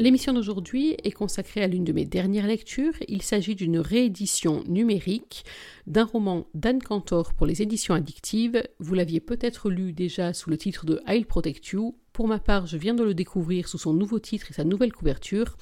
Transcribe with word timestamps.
L'émission 0.00 0.32
d'aujourd'hui 0.32 0.94
est 1.02 1.10
consacrée 1.10 1.60
à 1.60 1.66
l'une 1.66 1.82
de 1.82 1.92
mes 1.92 2.04
dernières 2.04 2.46
lectures. 2.46 2.94
Il 3.08 3.20
s'agit 3.22 3.56
d'une 3.56 3.80
réédition 3.80 4.62
numérique 4.68 5.44
d'un 5.88 6.04
roman 6.04 6.46
d'Anne 6.54 6.80
Cantor 6.80 7.34
pour 7.34 7.46
les 7.46 7.62
éditions 7.62 7.94
addictives. 7.94 8.62
Vous 8.78 8.94
l'aviez 8.94 9.18
peut-être 9.18 9.70
lu 9.70 9.92
déjà 9.92 10.34
sous 10.34 10.50
le 10.50 10.56
titre 10.56 10.86
de 10.86 11.00
I'll 11.08 11.26
Protect 11.26 11.66
You 11.70 11.96
pour 12.18 12.26
ma 12.26 12.40
part, 12.40 12.66
je 12.66 12.76
viens 12.76 12.94
de 12.94 13.04
le 13.04 13.14
découvrir 13.14 13.68
sous 13.68 13.78
son 13.78 13.92
nouveau 13.92 14.18
titre 14.18 14.48
et 14.50 14.52
sa 14.52 14.64
nouvelle 14.64 14.92
couverture. 14.92 15.56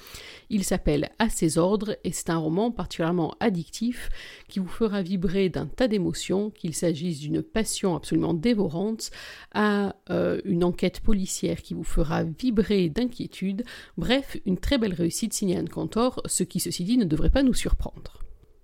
Il 0.48 0.64
s'appelle 0.64 1.10
À 1.18 1.28
ses 1.28 1.58
ordres 1.58 1.98
et 2.02 2.12
c'est 2.12 2.30
un 2.30 2.38
roman 2.38 2.70
particulièrement 2.70 3.34
addictif 3.40 4.08
qui 4.48 4.58
vous 4.58 4.66
fera 4.66 5.02
vibrer 5.02 5.50
d'un 5.50 5.66
tas 5.66 5.86
d'émotions, 5.86 6.48
qu'il 6.48 6.72
s'agisse 6.72 7.20
d'une 7.20 7.42
passion 7.42 7.94
absolument 7.94 8.32
dévorante 8.32 9.10
à 9.52 9.96
euh, 10.08 10.40
une 10.46 10.64
enquête 10.64 11.00
policière 11.00 11.60
qui 11.60 11.74
vous 11.74 11.84
fera 11.84 12.24
vibrer 12.24 12.88
d'inquiétude. 12.88 13.66
Bref, 13.98 14.38
une 14.46 14.56
très 14.56 14.78
belle 14.78 14.94
réussite 14.94 15.34
signée 15.34 15.58
Anne 15.58 15.68
Cantor, 15.68 16.22
ce 16.24 16.42
qui, 16.42 16.58
ceci 16.58 16.84
dit, 16.84 16.96
ne 16.96 17.04
devrait 17.04 17.28
pas 17.28 17.42
nous 17.42 17.52
surprendre. 17.52 18.20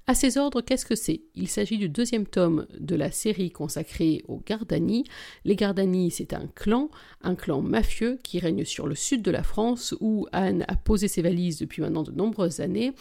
À 0.08 0.14
ces 0.14 0.36
ordres, 0.36 0.62
qu'est-ce 0.62 0.84
que 0.84 0.97
c'est? 0.97 1.22
Il 1.36 1.47
s'agit 1.47 1.78
du 1.78 1.89
deuxième 1.89 2.27
tome 2.27 2.67
de 2.77 2.97
la 2.97 3.12
série 3.12 3.53
consacrée 3.53 4.25
aux 4.27 4.42
Gardani. 4.45 5.05
Les 5.45 5.55
Gardani, 5.55 6.11
c'est 6.11 6.33
un 6.33 6.48
clan, 6.56 6.91
un 7.22 7.36
clan 7.36 7.62
mafieux 7.62 8.19
qui 8.25 8.41
règne 8.41 8.64
sur 8.64 8.89
le 8.89 8.97
sud 8.97 9.23
de 9.23 9.30
la 9.30 9.45
France 9.45 9.95
où 10.00 10.27
Anne 10.33 10.64
a 10.67 10.75
posé 10.75 11.06
ses 11.06 11.23
valises 11.23 11.61
depuis 11.61 11.83
maintenant 11.83 12.03
de 12.03 12.11
nombreuses 12.11 12.58
années. 12.58 12.92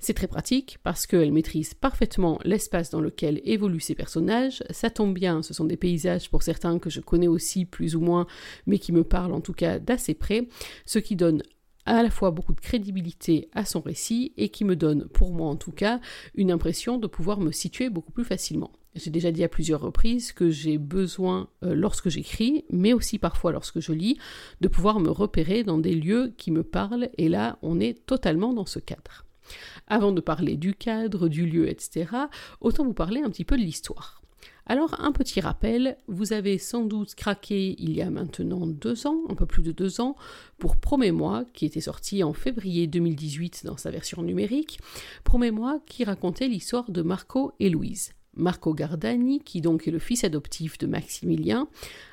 C'est 0.00 0.14
très 0.14 0.26
pratique 0.26 0.78
parce 0.82 1.06
qu'elle 1.06 1.30
maîtrise 1.30 1.74
parfaitement 1.74 2.40
l'espace 2.44 2.90
dans 2.90 3.00
lequel 3.00 3.40
évoluent 3.44 3.78
ses 3.78 3.94
personnages. 3.94 4.64
Ça 4.70 4.90
tombe 4.90 5.14
bien, 5.14 5.44
ce 5.44 5.54
sont 5.54 5.64
des 5.64 5.76
paysages 5.76 6.28
pour 6.28 6.42
certains 6.42 6.80
que 6.80 6.90
je 6.90 7.00
connais 7.00 7.28
aussi 7.28 7.66
plus 7.66 7.94
ou 7.94 8.00
moins, 8.00 8.26
mais 8.66 8.80
qui 8.80 8.90
me 8.90 9.04
parlent 9.04 9.32
en 9.32 9.40
tout 9.40 9.52
cas 9.52 9.78
d'assez 9.78 10.14
près, 10.14 10.48
ce 10.86 10.98
qui 10.98 11.14
donne 11.14 11.40
à 11.88 12.02
la 12.02 12.10
fois 12.10 12.30
beaucoup 12.30 12.52
de 12.52 12.60
crédibilité 12.60 13.48
à 13.54 13.64
son 13.64 13.80
récit 13.80 14.32
et 14.36 14.50
qui 14.50 14.64
me 14.64 14.76
donne, 14.76 15.08
pour 15.08 15.32
moi 15.32 15.48
en 15.48 15.56
tout 15.56 15.72
cas, 15.72 16.00
une 16.34 16.50
impression 16.50 16.98
de 16.98 17.06
pouvoir 17.06 17.40
me 17.40 17.50
situer 17.50 17.88
beaucoup 17.88 18.12
plus 18.12 18.24
facilement. 18.24 18.72
J'ai 18.94 19.10
déjà 19.10 19.30
dit 19.30 19.44
à 19.44 19.48
plusieurs 19.48 19.80
reprises 19.80 20.32
que 20.32 20.50
j'ai 20.50 20.76
besoin, 20.76 21.48
euh, 21.64 21.74
lorsque 21.74 22.08
j'écris, 22.08 22.64
mais 22.70 22.92
aussi 22.92 23.18
parfois 23.18 23.52
lorsque 23.52 23.80
je 23.80 23.92
lis, 23.92 24.18
de 24.60 24.68
pouvoir 24.68 25.00
me 25.00 25.10
repérer 25.10 25.62
dans 25.62 25.78
des 25.78 25.94
lieux 25.94 26.34
qui 26.36 26.50
me 26.50 26.62
parlent, 26.62 27.08
et 27.16 27.28
là, 27.28 27.58
on 27.62 27.80
est 27.80 28.04
totalement 28.06 28.52
dans 28.52 28.66
ce 28.66 28.80
cadre. 28.80 29.24
Avant 29.86 30.12
de 30.12 30.20
parler 30.20 30.56
du 30.56 30.74
cadre, 30.74 31.28
du 31.28 31.46
lieu, 31.46 31.68
etc., 31.68 32.10
autant 32.60 32.84
vous 32.84 32.92
parler 32.92 33.22
un 33.22 33.30
petit 33.30 33.44
peu 33.44 33.56
de 33.56 33.62
l'histoire. 33.62 34.20
Alors, 34.70 35.00
un 35.00 35.12
petit 35.12 35.40
rappel, 35.40 35.96
vous 36.08 36.34
avez 36.34 36.58
sans 36.58 36.84
doute 36.84 37.14
craqué 37.14 37.74
il 37.78 37.96
y 37.96 38.02
a 38.02 38.10
maintenant 38.10 38.66
deux 38.66 39.06
ans, 39.06 39.22
un 39.30 39.34
peu 39.34 39.46
plus 39.46 39.62
de 39.62 39.72
deux 39.72 40.02
ans, 40.02 40.14
pour 40.58 40.76
Promets-moi, 40.76 41.46
qui 41.54 41.64
était 41.64 41.80
sorti 41.80 42.22
en 42.22 42.34
février 42.34 42.86
2018 42.86 43.64
dans 43.64 43.78
sa 43.78 43.90
version 43.90 44.22
numérique. 44.22 44.78
Promets-moi 45.24 45.80
qui 45.86 46.04
racontait 46.04 46.48
l'histoire 46.48 46.90
de 46.90 47.00
Marco 47.00 47.52
et 47.60 47.70
Louise. 47.70 48.12
Marco 48.36 48.74
Gardani, 48.74 49.40
qui 49.40 49.62
donc 49.62 49.88
est 49.88 49.90
le 49.90 49.98
fils 49.98 50.22
adoptif 50.22 50.76
de 50.76 50.86
Maximilien, 50.86 51.66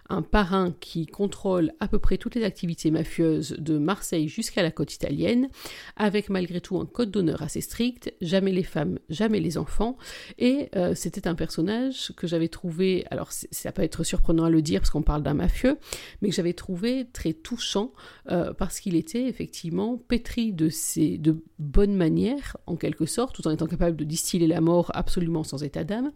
un 0.10 0.22
parrain 0.22 0.74
qui 0.80 1.06
contrôle 1.08 1.74
à 1.80 1.88
peu 1.88 2.00
près 2.00 2.18
toutes 2.18 2.36
les 2.36 2.44
activités 2.44 2.92
mafieuses 2.92 3.56
de 3.58 3.78
Marseille 3.78 4.28
jusqu'à 4.28 4.62
la 4.62 4.72
côte 4.72 4.94
italienne, 4.94 5.50
avec 5.96 6.30
malgré 6.30 6.62
tout 6.62 6.78
un 6.78 6.86
code 6.86 7.12
d'honneur 7.12 7.42
assez 7.42 7.62
strict, 7.62 8.14
jamais 8.22 8.52
les 8.52 8.64
femmes, 8.64 9.00
jamais 9.10 9.40
les 9.40 9.58
enfants, 9.58 9.98
et 10.38 10.70
euh, 10.76 10.94
c'était 10.96 11.28
un 11.28 11.36
personnage 11.36 12.14
que 12.16 12.28
j'avais 12.28 12.48
trouvé, 12.48 13.06
alors 13.10 13.32
ça 13.32 13.72
peut 13.72 13.82
être 13.82 14.04
surprenant 14.04 14.46
à 14.46 14.50
le 14.50 14.62
dire 14.62 14.82
parce 14.82 14.92
qu'on 14.92 15.02
parle 15.02 15.24
d'un 15.24 15.34
mafieux, 15.34 15.78
mais 16.22 16.30
que 16.30 16.36
j'avais 16.36 16.54
trouvé 16.54 17.08
très 17.12 17.34
touchant 17.34 17.92
euh, 18.30 18.54
parce 18.54 18.80
qu'il 18.80 18.96
était 18.96 19.28
effectivement 19.28 19.98
pétri 19.98 20.54
de, 20.54 20.70
ses, 20.70 21.18
de 21.18 21.44
bonnes 21.58 21.96
manières, 21.96 22.58
en 22.68 22.76
quelque 22.76 23.06
sorte, 23.06 23.36
tout 23.36 23.48
en 23.48 23.52
étant 23.52 23.68
capable 23.68 23.98
de 23.98 24.04
distiller 24.04 24.48
la 24.48 24.62
mort 24.62 24.92
absolument 24.94 25.44
sans 25.44 25.64
état 25.64 25.84
d'âme, 25.84 26.12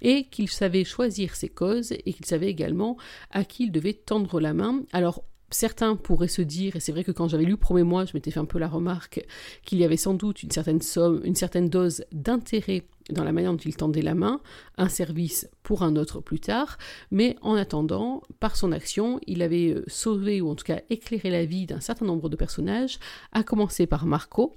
et 0.00 0.24
qu'il 0.24 0.48
savait 0.48 0.84
choisir 0.84 1.34
ses 1.34 1.48
causes 1.48 1.92
et 1.92 2.12
qu'il 2.12 2.26
savait 2.26 2.48
également 2.48 2.96
à 3.32 3.44
qui 3.44 3.64
il 3.64 3.72
devait 3.72 3.94
tendre 3.94 4.40
la 4.40 4.54
main. 4.54 4.82
Alors, 4.92 5.24
certains 5.54 5.96
pourraient 5.96 6.28
se 6.28 6.42
dire, 6.42 6.76
et 6.76 6.80
c'est 6.80 6.92
vrai 6.92 7.04
que 7.04 7.12
quand 7.12 7.28
j'avais 7.28 7.44
lu 7.44 7.56
Promets-moi, 7.56 8.04
je 8.04 8.12
m'étais 8.14 8.30
fait 8.30 8.40
un 8.40 8.44
peu 8.44 8.58
la 8.58 8.68
remarque 8.68 9.24
qu'il 9.64 9.78
y 9.78 9.84
avait 9.84 9.96
sans 9.96 10.14
doute 10.14 10.42
une 10.42 10.50
certaine 10.50 10.80
somme, 10.80 11.20
une 11.24 11.34
certaine 11.34 11.68
dose 11.68 12.04
d'intérêt 12.12 12.84
dans 13.10 13.24
la 13.24 13.32
manière 13.32 13.52
dont 13.52 13.58
il 13.58 13.76
tendait 13.76 14.02
la 14.02 14.14
main, 14.14 14.40
un 14.78 14.88
service 14.88 15.48
pour 15.62 15.82
un 15.82 15.96
autre 15.96 16.20
plus 16.20 16.38
tard, 16.38 16.78
mais 17.10 17.36
en 17.42 17.54
attendant, 17.54 18.22
par 18.38 18.56
son 18.56 18.72
action, 18.72 19.20
il 19.26 19.42
avait 19.42 19.74
euh, 19.74 19.84
sauvé 19.88 20.40
ou 20.40 20.48
en 20.48 20.54
tout 20.54 20.64
cas 20.64 20.80
éclairé 20.88 21.30
la 21.30 21.44
vie 21.44 21.66
d'un 21.66 21.80
certain 21.80 22.06
nombre 22.06 22.28
de 22.28 22.36
personnages, 22.36 22.98
à 23.32 23.42
commencer 23.42 23.86
par 23.86 24.06
Marco, 24.06 24.54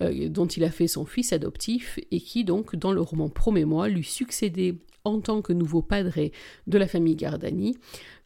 euh, 0.00 0.28
dont 0.28 0.46
il 0.46 0.64
a 0.64 0.70
fait 0.70 0.86
son 0.86 1.04
fils 1.04 1.32
adoptif 1.32 1.98
et 2.10 2.20
qui 2.20 2.44
donc 2.44 2.76
dans 2.76 2.92
le 2.92 3.00
roman 3.00 3.28
Promets-moi 3.28 3.88
lui 3.88 4.04
succédait 4.04 4.76
en 5.04 5.20
tant 5.20 5.42
que 5.42 5.52
nouveau 5.52 5.82
padre 5.82 6.30
de 6.66 6.78
la 6.78 6.86
famille 6.86 7.16
Gardani, 7.16 7.78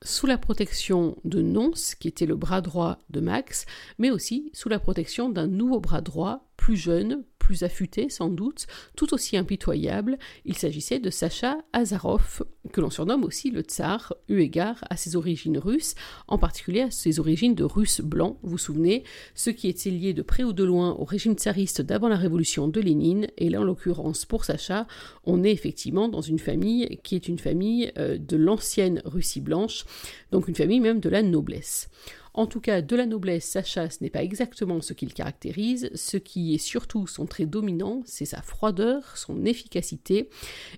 sous 0.03 0.27
la 0.27 0.38
protection 0.38 1.16
de 1.25 1.43
Nonce, 1.43 1.94
qui 1.94 2.09
était 2.09 2.27
le 2.27 2.37
bras 2.37 2.60
droit 2.60 2.99
de 3.10 3.21
Max, 3.21 3.66
mais 3.99 4.10
aussi 4.10 4.50
sous 4.53 4.69
la 4.69 4.78
protection 4.78 5.28
d'un 5.28 5.47
nouveau 5.47 5.81
bras 5.81 6.00
droit, 6.00 6.49
plus 6.56 6.77
jeune, 6.77 7.25
plus 7.42 7.64
affûté 7.64 8.08
sans 8.08 8.28
doute, 8.28 8.69
tout 8.94 9.12
aussi 9.12 9.36
impitoyable. 9.36 10.16
Il 10.44 10.56
s'agissait 10.56 11.00
de 11.00 11.10
Sacha 11.10 11.58
Azarov, 11.72 12.44
que 12.72 12.80
l'on 12.80 12.88
surnomme 12.88 13.25
aussi 13.25 13.50
le 13.50 13.62
tsar, 13.62 14.14
eu 14.28 14.38
égard 14.38 14.84
à 14.91 14.97
ses 14.97 15.16
origines 15.16 15.58
russes, 15.58 15.97
en 16.28 16.38
particulier 16.38 16.82
à 16.82 16.91
ses 16.92 17.19
origines 17.19 17.56
de 17.56 17.64
russe 17.64 18.00
blanc, 18.00 18.38
vous 18.44 18.58
souvenez, 18.58 19.03
ce 19.34 19.50
qui 19.50 19.66
était 19.69 19.91
lié 19.91 20.12
de 20.12 20.22
près 20.22 20.44
ou 20.44 20.53
de 20.53 20.62
loin 20.62 20.92
au 20.92 21.04
régime 21.04 21.34
tsariste 21.34 21.82
d'avant 21.82 22.08
la 22.08 22.16
révolution 22.16 22.69
de 22.69 22.80
Lénine, 22.80 23.26
et 23.36 23.50
là 23.50 23.60
en 23.60 23.64
l'occurrence 23.64 24.24
pour 24.24 24.44
Sacha, 24.44 24.86
on 25.24 25.42
est 25.42 25.50
effectivement 25.50 26.09
dans 26.09 26.20
une 26.20 26.38
famille 26.38 27.00
qui 27.03 27.16
est 27.16 27.26
une 27.26 27.41
famille 27.41 27.91
euh, 27.98 28.19
de 28.19 28.36
l'ancienne 28.36 29.03
Russie 29.04 29.41
blanche, 29.41 29.84
donc 30.30 30.47
une 30.47 30.54
famille 30.54 30.80
même 30.80 31.00
de 31.00 31.09
la 31.09 31.22
noblesse. 31.22 31.91
En 32.34 32.47
tout 32.47 32.60
cas, 32.60 32.81
de 32.81 32.97
la 32.97 33.04
noblesse, 33.04 33.44
Sacha, 33.44 33.91
ce 33.91 34.03
n'est 34.03 34.10
pas 34.10 34.22
exactement 34.22 34.81
ce 34.81 34.94
qu'il 34.94 35.12
caractérise. 35.12 35.91
Ce 35.94 36.16
qui 36.16 36.54
est 36.54 36.59
surtout 36.59 37.06
son 37.06 37.26
trait 37.26 37.44
dominant, 37.44 38.03
c'est 38.06 38.25
sa 38.25 38.41
froideur, 38.41 39.16
son 39.16 39.44
efficacité 39.44 40.31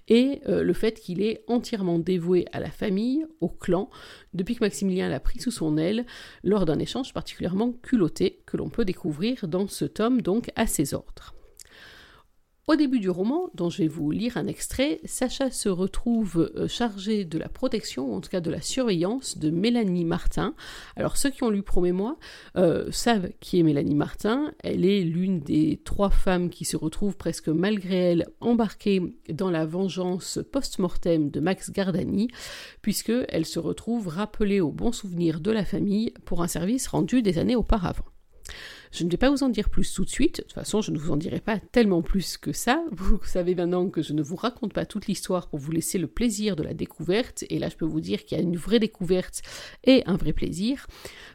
et 0.09 0.41
euh, 0.48 0.62
le 0.62 0.72
fait 0.72 1.00
qu'il 1.00 1.22
est 1.22 1.44
entièrement 1.47 1.98
dévoué 1.98 2.47
à 2.53 2.59
la 2.59 2.70
famille, 2.70 3.25
au 3.41 3.48
clan, 3.48 3.88
depuis 4.32 4.56
que 4.56 4.64
Maximilien 4.64 5.09
l'a 5.09 5.20
pris 5.20 5.41
sous 5.41 5.53
son 5.53 5.78
aile 5.78 6.06
lors 6.43 6.64
d'un 6.64 6.78
échange 6.81 7.12
particulièrement 7.12 7.72
culotté 7.72 8.43
que 8.47 8.56
l'on 8.56 8.69
peut 8.69 8.84
découvrir 8.84 9.47
dans 9.47 9.69
ce 9.69 9.84
tome 9.84 10.22
donc 10.22 10.50
à 10.56 10.66
ses 10.66 10.93
ordres. 10.93 11.34
Au 12.66 12.76
début 12.76 12.98
du 12.98 13.10
roman, 13.10 13.50
dont 13.52 13.69
je 13.69 13.82
vais 13.82 13.88
vous 13.88 14.10
lire 14.10 14.38
un 14.38 14.47
extrait, 14.47 15.00
Sacha 15.04 15.50
se 15.50 15.69
retrouve 15.69 16.50
euh, 16.56 16.66
chargé 16.66 17.26
de 17.26 17.36
la 17.36 17.50
protection, 17.50 18.10
ou 18.10 18.14
en 18.14 18.22
tout 18.22 18.30
cas 18.30 18.41
de 18.41 18.50
la 18.50 18.62
surveillance 18.62 19.36
de 19.36 19.50
Mélanie 19.50 20.06
Martin. 20.06 20.54
Alors 20.97 21.19
ceux 21.19 21.28
qui 21.28 21.42
ont 21.42 21.50
lu 21.50 21.62
Promets-moi 21.62 22.16
euh, 22.56 22.91
savent 22.91 23.28
qui 23.41 23.60
est 23.60 23.62
Mélanie 23.62 23.94
Martin. 23.94 24.54
Elle 24.62 24.86
est 24.86 25.02
l'une 25.02 25.40
des 25.40 25.78
trois 25.84 26.08
femmes 26.08 26.49
qui 26.49 26.64
se 26.64 26.78
retrouvent 26.78 27.19
presque 27.19 27.49
malgré 27.49 27.96
elle 27.96 28.28
embarquées 28.40 29.14
dans 29.28 29.50
la 29.50 29.66
vengeance 29.66 30.38
post-mortem 30.50 31.28
de 31.28 31.40
Max 31.40 31.70
Gardani, 31.70 32.28
puisqu'elle 32.81 33.44
se 33.44 33.58
retrouve 33.58 34.08
rappelée 34.08 34.62
au 34.62 34.72
bon 34.72 34.90
souvenir 34.90 35.40
de 35.40 35.50
la 35.50 35.66
famille 35.66 36.14
pour 36.25 36.43
un 36.43 36.49
service 36.49 36.87
rendu 36.87 37.20
des 37.20 37.37
années 37.37 37.56
auparavant. 37.56 38.06
Je 38.94 39.02
ne 39.02 39.11
vais 39.11 39.17
pas 39.17 39.29
vous 39.29 39.43
en 39.43 39.49
dire 39.49 39.70
plus 39.70 39.93
tout 39.93 40.05
de 40.05 40.08
suite, 40.08 40.37
de 40.37 40.43
toute 40.43 40.52
façon 40.52 40.81
je 40.81 40.93
ne 40.93 40.99
vous 40.99 41.11
en 41.11 41.17
dirai 41.17 41.41
pas 41.41 41.58
tellement 41.58 42.00
plus 42.00 42.37
que 42.37 42.52
ça, 42.52 42.81
vous 42.93 43.19
savez 43.25 43.56
maintenant 43.56 43.91
que 43.91 44.02
je 44.02 44.12
ne 44.12 44.23
vous 44.23 44.37
raconte 44.37 44.73
pas 44.73 44.87
toute 44.87 45.08
l'histoire 45.08 45.49
pour 45.49 45.58
vous 45.58 45.73
laisser 45.73 45.99
le 45.99 46.06
plaisir 46.06 46.55
de 46.55 46.62
la 46.62 46.75
découverte, 46.75 47.43
et 47.50 47.58
là 47.58 47.69
je 47.69 47.75
peux 47.75 47.85
vous 47.85 48.00
dire 48.00 48.25
qu'il 48.25 48.38
y 48.38 48.41
a 48.41 48.44
une 48.44 48.56
vraie 48.56 48.79
découverte 48.79 49.43
et 49.82 50.05
un 50.06 50.17
vrai 50.17 50.32
plaisir. 50.32 50.87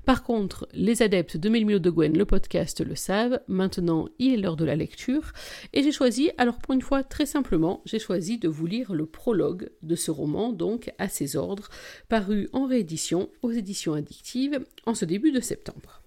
Par 0.06 0.24
contre, 0.24 0.70
les 0.72 1.02
adeptes 1.02 1.36
de 1.36 1.50
Melmio 1.50 1.80
de 1.80 1.90
Gwen, 1.90 2.18
le 2.18 2.24
podcast, 2.24 2.80
le 2.80 2.96
savent, 2.96 3.42
maintenant 3.50 4.08
il 4.20 4.36
est 4.36 4.38
l'heure 4.38 4.56
de 4.56 4.64
la 4.64 4.78
lecture, 4.78 5.34
et 5.74 5.84
j'ai 5.84 5.92
choisi, 5.92 6.32
alors 6.38 6.60
pour 6.60 6.74
une 6.74 6.82
fois 6.82 7.04
très 7.04 7.26
simplement, 7.26 7.82
j'ai 7.84 8.00
choisi 8.00 8.38
de 8.38 8.48
vous 8.48 8.68
lire 8.68 8.94
le 8.94 9.06
prologue 9.06 9.70
de 9.82 9.96
ce 9.98 10.12
roman, 10.12 10.54
donc 10.54 10.94
à 10.98 11.10
ses 11.10 11.36
ordres, 11.36 11.68
paru 12.08 12.48
en 12.54 12.68
réédition 12.68 13.30
aux 13.42 13.52
éditions 13.52 13.96
addictives 13.96 14.66
en 14.86 14.96
ce 14.96 15.04
début 15.04 15.34
de 15.34 15.42
septembre. 15.42 15.99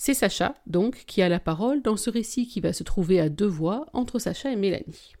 C'est 0.00 0.14
Sacha, 0.14 0.54
donc, 0.66 1.04
qui 1.06 1.22
a 1.22 1.28
la 1.28 1.40
parole 1.40 1.82
dans 1.82 1.96
ce 1.96 2.08
récit 2.08 2.46
qui 2.46 2.60
va 2.60 2.72
se 2.72 2.84
trouver 2.84 3.18
à 3.18 3.28
deux 3.28 3.48
voix 3.48 3.86
entre 3.92 4.20
Sacha 4.20 4.50
et 4.52 4.56
Mélanie. 4.56 5.12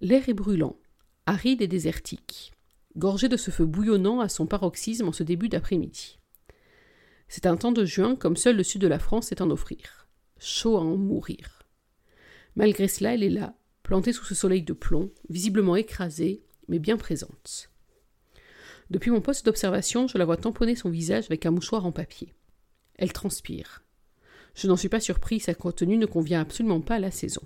L'air 0.00 0.26
est 0.30 0.34
brûlant, 0.34 0.76
aride 1.26 1.60
et 1.60 1.68
désertique. 1.68 2.52
gorgée 2.96 3.28
de 3.28 3.36
ce 3.36 3.50
feu 3.50 3.66
bouillonnant 3.66 4.20
à 4.20 4.30
son 4.30 4.46
paroxysme 4.46 5.08
en 5.08 5.12
ce 5.12 5.22
début 5.22 5.50
d'après-midi. 5.50 6.18
C'est 7.28 7.46
un 7.46 7.56
temps 7.56 7.72
de 7.72 7.84
juin 7.84 8.16
comme 8.16 8.36
seul 8.36 8.56
le 8.56 8.62
sud 8.62 8.80
de 8.80 8.86
la 8.86 8.98
France 8.98 9.26
sait 9.26 9.42
en 9.42 9.50
offrir. 9.50 10.08
Chaud 10.38 10.76
à 10.78 10.80
en 10.80 10.96
mourir. 10.96 11.64
Malgré 12.56 12.88
cela, 12.88 13.14
elle 13.14 13.22
est 13.22 13.30
là, 13.30 13.54
plantée 13.82 14.12
sous 14.12 14.24
ce 14.24 14.34
soleil 14.34 14.62
de 14.62 14.72
plomb, 14.72 15.10
visiblement 15.28 15.76
écrasée, 15.76 16.42
mais 16.68 16.78
bien 16.78 16.96
présente. 16.96 17.70
Depuis 18.90 19.10
mon 19.10 19.20
poste 19.20 19.44
d'observation, 19.44 20.06
je 20.06 20.16
la 20.16 20.24
vois 20.24 20.36
tamponner 20.36 20.76
son 20.76 20.88
visage 20.88 21.26
avec 21.26 21.44
un 21.44 21.50
mouchoir 21.50 21.84
en 21.84 21.92
papier. 21.92 22.32
Elle 22.96 23.12
transpire. 23.12 23.82
Je 24.54 24.68
n'en 24.68 24.76
suis 24.76 24.88
pas 24.88 25.00
surpris, 25.00 25.40
sa 25.40 25.54
tenue 25.54 25.96
ne 25.96 26.06
convient 26.06 26.40
absolument 26.40 26.80
pas 26.80 26.96
à 26.96 27.00
la 27.00 27.10
saison. 27.10 27.42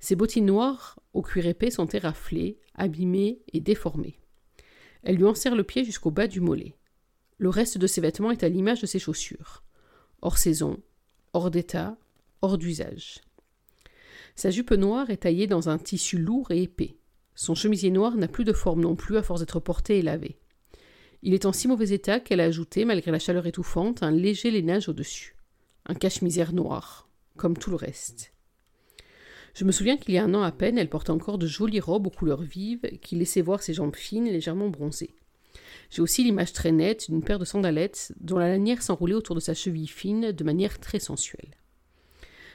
Ses 0.00 0.16
bottines 0.16 0.46
noires, 0.46 1.00
au 1.14 1.22
cuir 1.22 1.46
épais, 1.46 1.70
sont 1.70 1.86
éraflées, 1.86 2.58
abîmées 2.74 3.40
et 3.52 3.60
déformées. 3.60 4.18
Elle 5.02 5.16
lui 5.16 5.24
enserre 5.24 5.54
le 5.54 5.64
pied 5.64 5.84
jusqu'au 5.84 6.10
bas 6.10 6.26
du 6.26 6.40
mollet. 6.40 6.76
Le 7.38 7.48
reste 7.48 7.78
de 7.78 7.86
ses 7.86 8.00
vêtements 8.00 8.30
est 8.30 8.42
à 8.42 8.48
l'image 8.48 8.80
de 8.80 8.86
ses 8.86 8.98
chaussures. 8.98 9.62
Hors 10.20 10.38
saison, 10.38 10.80
hors 11.32 11.50
d'état, 11.50 11.96
hors 12.42 12.58
d'usage. 12.58 13.20
Sa 14.36 14.50
jupe 14.50 14.72
noire 14.72 15.10
est 15.10 15.18
taillée 15.18 15.46
dans 15.46 15.68
un 15.68 15.78
tissu 15.78 16.18
lourd 16.18 16.50
et 16.50 16.62
épais. 16.62 16.96
Son 17.34 17.54
chemisier 17.54 17.90
noir 17.90 18.16
n'a 18.16 18.28
plus 18.28 18.44
de 18.44 18.52
forme 18.52 18.82
non 18.82 18.96
plus 18.96 19.16
à 19.16 19.22
force 19.22 19.40
d'être 19.40 19.60
porté 19.60 19.98
et 19.98 20.02
lavé. 20.02 20.38
Il 21.26 21.32
est 21.32 21.46
en 21.46 21.54
si 21.54 21.68
mauvais 21.68 21.88
état 21.88 22.20
qu'elle 22.20 22.40
a 22.40 22.44
ajouté, 22.44 22.84
malgré 22.84 23.10
la 23.10 23.18
chaleur 23.18 23.46
étouffante, 23.46 24.02
un 24.02 24.10
léger 24.10 24.50
lainage 24.50 24.90
au-dessus. 24.90 25.34
Un 25.86 25.94
cache-misère 25.94 26.52
noir, 26.52 27.08
comme 27.38 27.56
tout 27.56 27.70
le 27.70 27.76
reste. 27.76 28.34
Je 29.54 29.64
me 29.64 29.72
souviens 29.72 29.96
qu'il 29.96 30.12
y 30.12 30.18
a 30.18 30.24
un 30.24 30.34
an 30.34 30.42
à 30.42 30.52
peine, 30.52 30.76
elle 30.76 30.90
portait 30.90 31.12
encore 31.12 31.38
de 31.38 31.46
jolies 31.46 31.80
robes 31.80 32.08
aux 32.08 32.10
couleurs 32.10 32.42
vives 32.42 32.98
qui 33.00 33.16
laissaient 33.16 33.40
voir 33.40 33.62
ses 33.62 33.72
jambes 33.72 33.96
fines 33.96 34.26
légèrement 34.26 34.68
bronzées. 34.68 35.14
J'ai 35.88 36.02
aussi 36.02 36.24
l'image 36.24 36.52
très 36.52 36.72
nette 36.72 37.10
d'une 37.10 37.24
paire 37.24 37.38
de 37.38 37.46
sandalettes 37.46 38.12
dont 38.20 38.36
la 38.36 38.48
lanière 38.48 38.82
s'enroulait 38.82 39.14
autour 39.14 39.34
de 39.34 39.40
sa 39.40 39.54
cheville 39.54 39.88
fine 39.88 40.30
de 40.30 40.44
manière 40.44 40.78
très 40.78 40.98
sensuelle. 40.98 41.56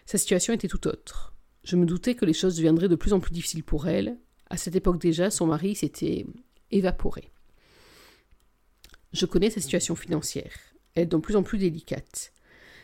Sa 0.05 0.19
situation 0.19 0.53
était 0.53 0.67
tout 0.67 0.87
autre. 0.87 1.33
Je 1.63 1.75
me 1.75 1.87
doutais 1.87 2.13
que 2.13 2.25
les 2.25 2.33
choses 2.33 2.57
deviendraient 2.57 2.87
de 2.87 2.95
plus 2.95 3.13
en 3.13 3.19
plus 3.19 3.33
difficiles 3.33 3.63
pour 3.63 3.87
elle. 3.87 4.19
À 4.51 4.57
cette 4.57 4.75
époque 4.75 5.01
déjà, 5.01 5.31
son 5.31 5.47
mari 5.47 5.73
s'était 5.73 6.27
évaporé. 6.69 7.31
Je 9.11 9.25
connais 9.25 9.49
sa 9.49 9.61
situation 9.61 9.95
financière. 9.95 10.53
Elle 10.93 11.03
est 11.03 11.07
de 11.07 11.17
plus 11.17 11.35
en 11.35 11.43
plus 11.43 11.57
délicate. 11.57 12.31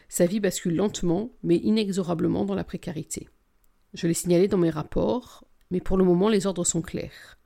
Sa 0.10 0.26
vie 0.26 0.40
bascule 0.40 0.76
lentement, 0.76 1.32
mais 1.44 1.58
inexorablement 1.58 2.46
dans 2.46 2.56
la 2.56 2.64
précarité. 2.64 3.30
Je 3.94 4.08
l'ai 4.08 4.14
signalé 4.14 4.48
dans 4.48 4.58
mes 4.58 4.70
rapports, 4.70 5.46
mais 5.72 5.82
pour 5.82 5.98
le 5.98 6.04
moment 6.04 6.30
les 6.30 6.48
ordres 6.48 6.66
sont 6.66 6.82
clairs. 6.82 7.38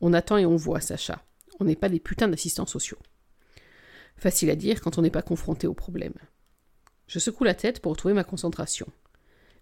On 0.00 0.12
attend 0.12 0.36
et 0.36 0.46
on 0.46 0.56
voit, 0.56 0.80
Sacha. 0.80 1.24
On 1.60 1.64
n'est 1.64 1.76
pas 1.76 1.88
des 1.88 2.00
putains 2.00 2.28
d'assistants 2.28 2.66
sociaux. 2.66 2.98
Facile 4.16 4.50
à 4.50 4.56
dire 4.56 4.80
quand 4.80 4.98
on 4.98 5.02
n'est 5.02 5.10
pas 5.10 5.22
confronté 5.22 5.66
au 5.66 5.74
problème. 5.74 6.14
Je 7.06 7.18
secoue 7.18 7.44
la 7.44 7.54
tête 7.54 7.80
pour 7.80 7.92
retrouver 7.92 8.14
ma 8.14 8.24
concentration. 8.24 8.86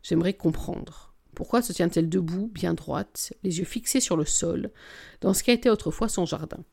J'aimerais 0.02 0.34
comprendre. 0.34 1.14
Pourquoi 1.34 1.62
se 1.62 1.72
tient-elle 1.72 2.08
debout, 2.08 2.50
bien 2.52 2.74
droite, 2.74 3.32
les 3.42 3.58
yeux 3.58 3.64
fixés 3.64 4.00
sur 4.00 4.16
le 4.16 4.24
sol, 4.24 4.72
dans 5.20 5.32
ce 5.32 5.42
qui 5.42 5.50
a 5.50 5.54
été 5.54 5.70
autrefois 5.70 6.08
son 6.08 6.26
jardin? 6.26 6.64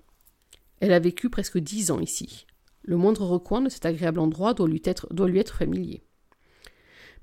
Elle 0.79 0.93
a 0.93 0.99
vécu 0.99 1.29
presque 1.29 1.57
dix 1.57 1.91
ans 1.91 1.99
ici. 1.99 2.45
Le 2.83 2.97
moindre 2.97 3.25
recoin 3.25 3.61
de 3.61 3.69
cet 3.69 3.85
agréable 3.85 4.19
endroit 4.19 4.53
doit 4.53 4.67
lui 4.67 4.81
être, 4.83 5.55
familier 5.55 6.03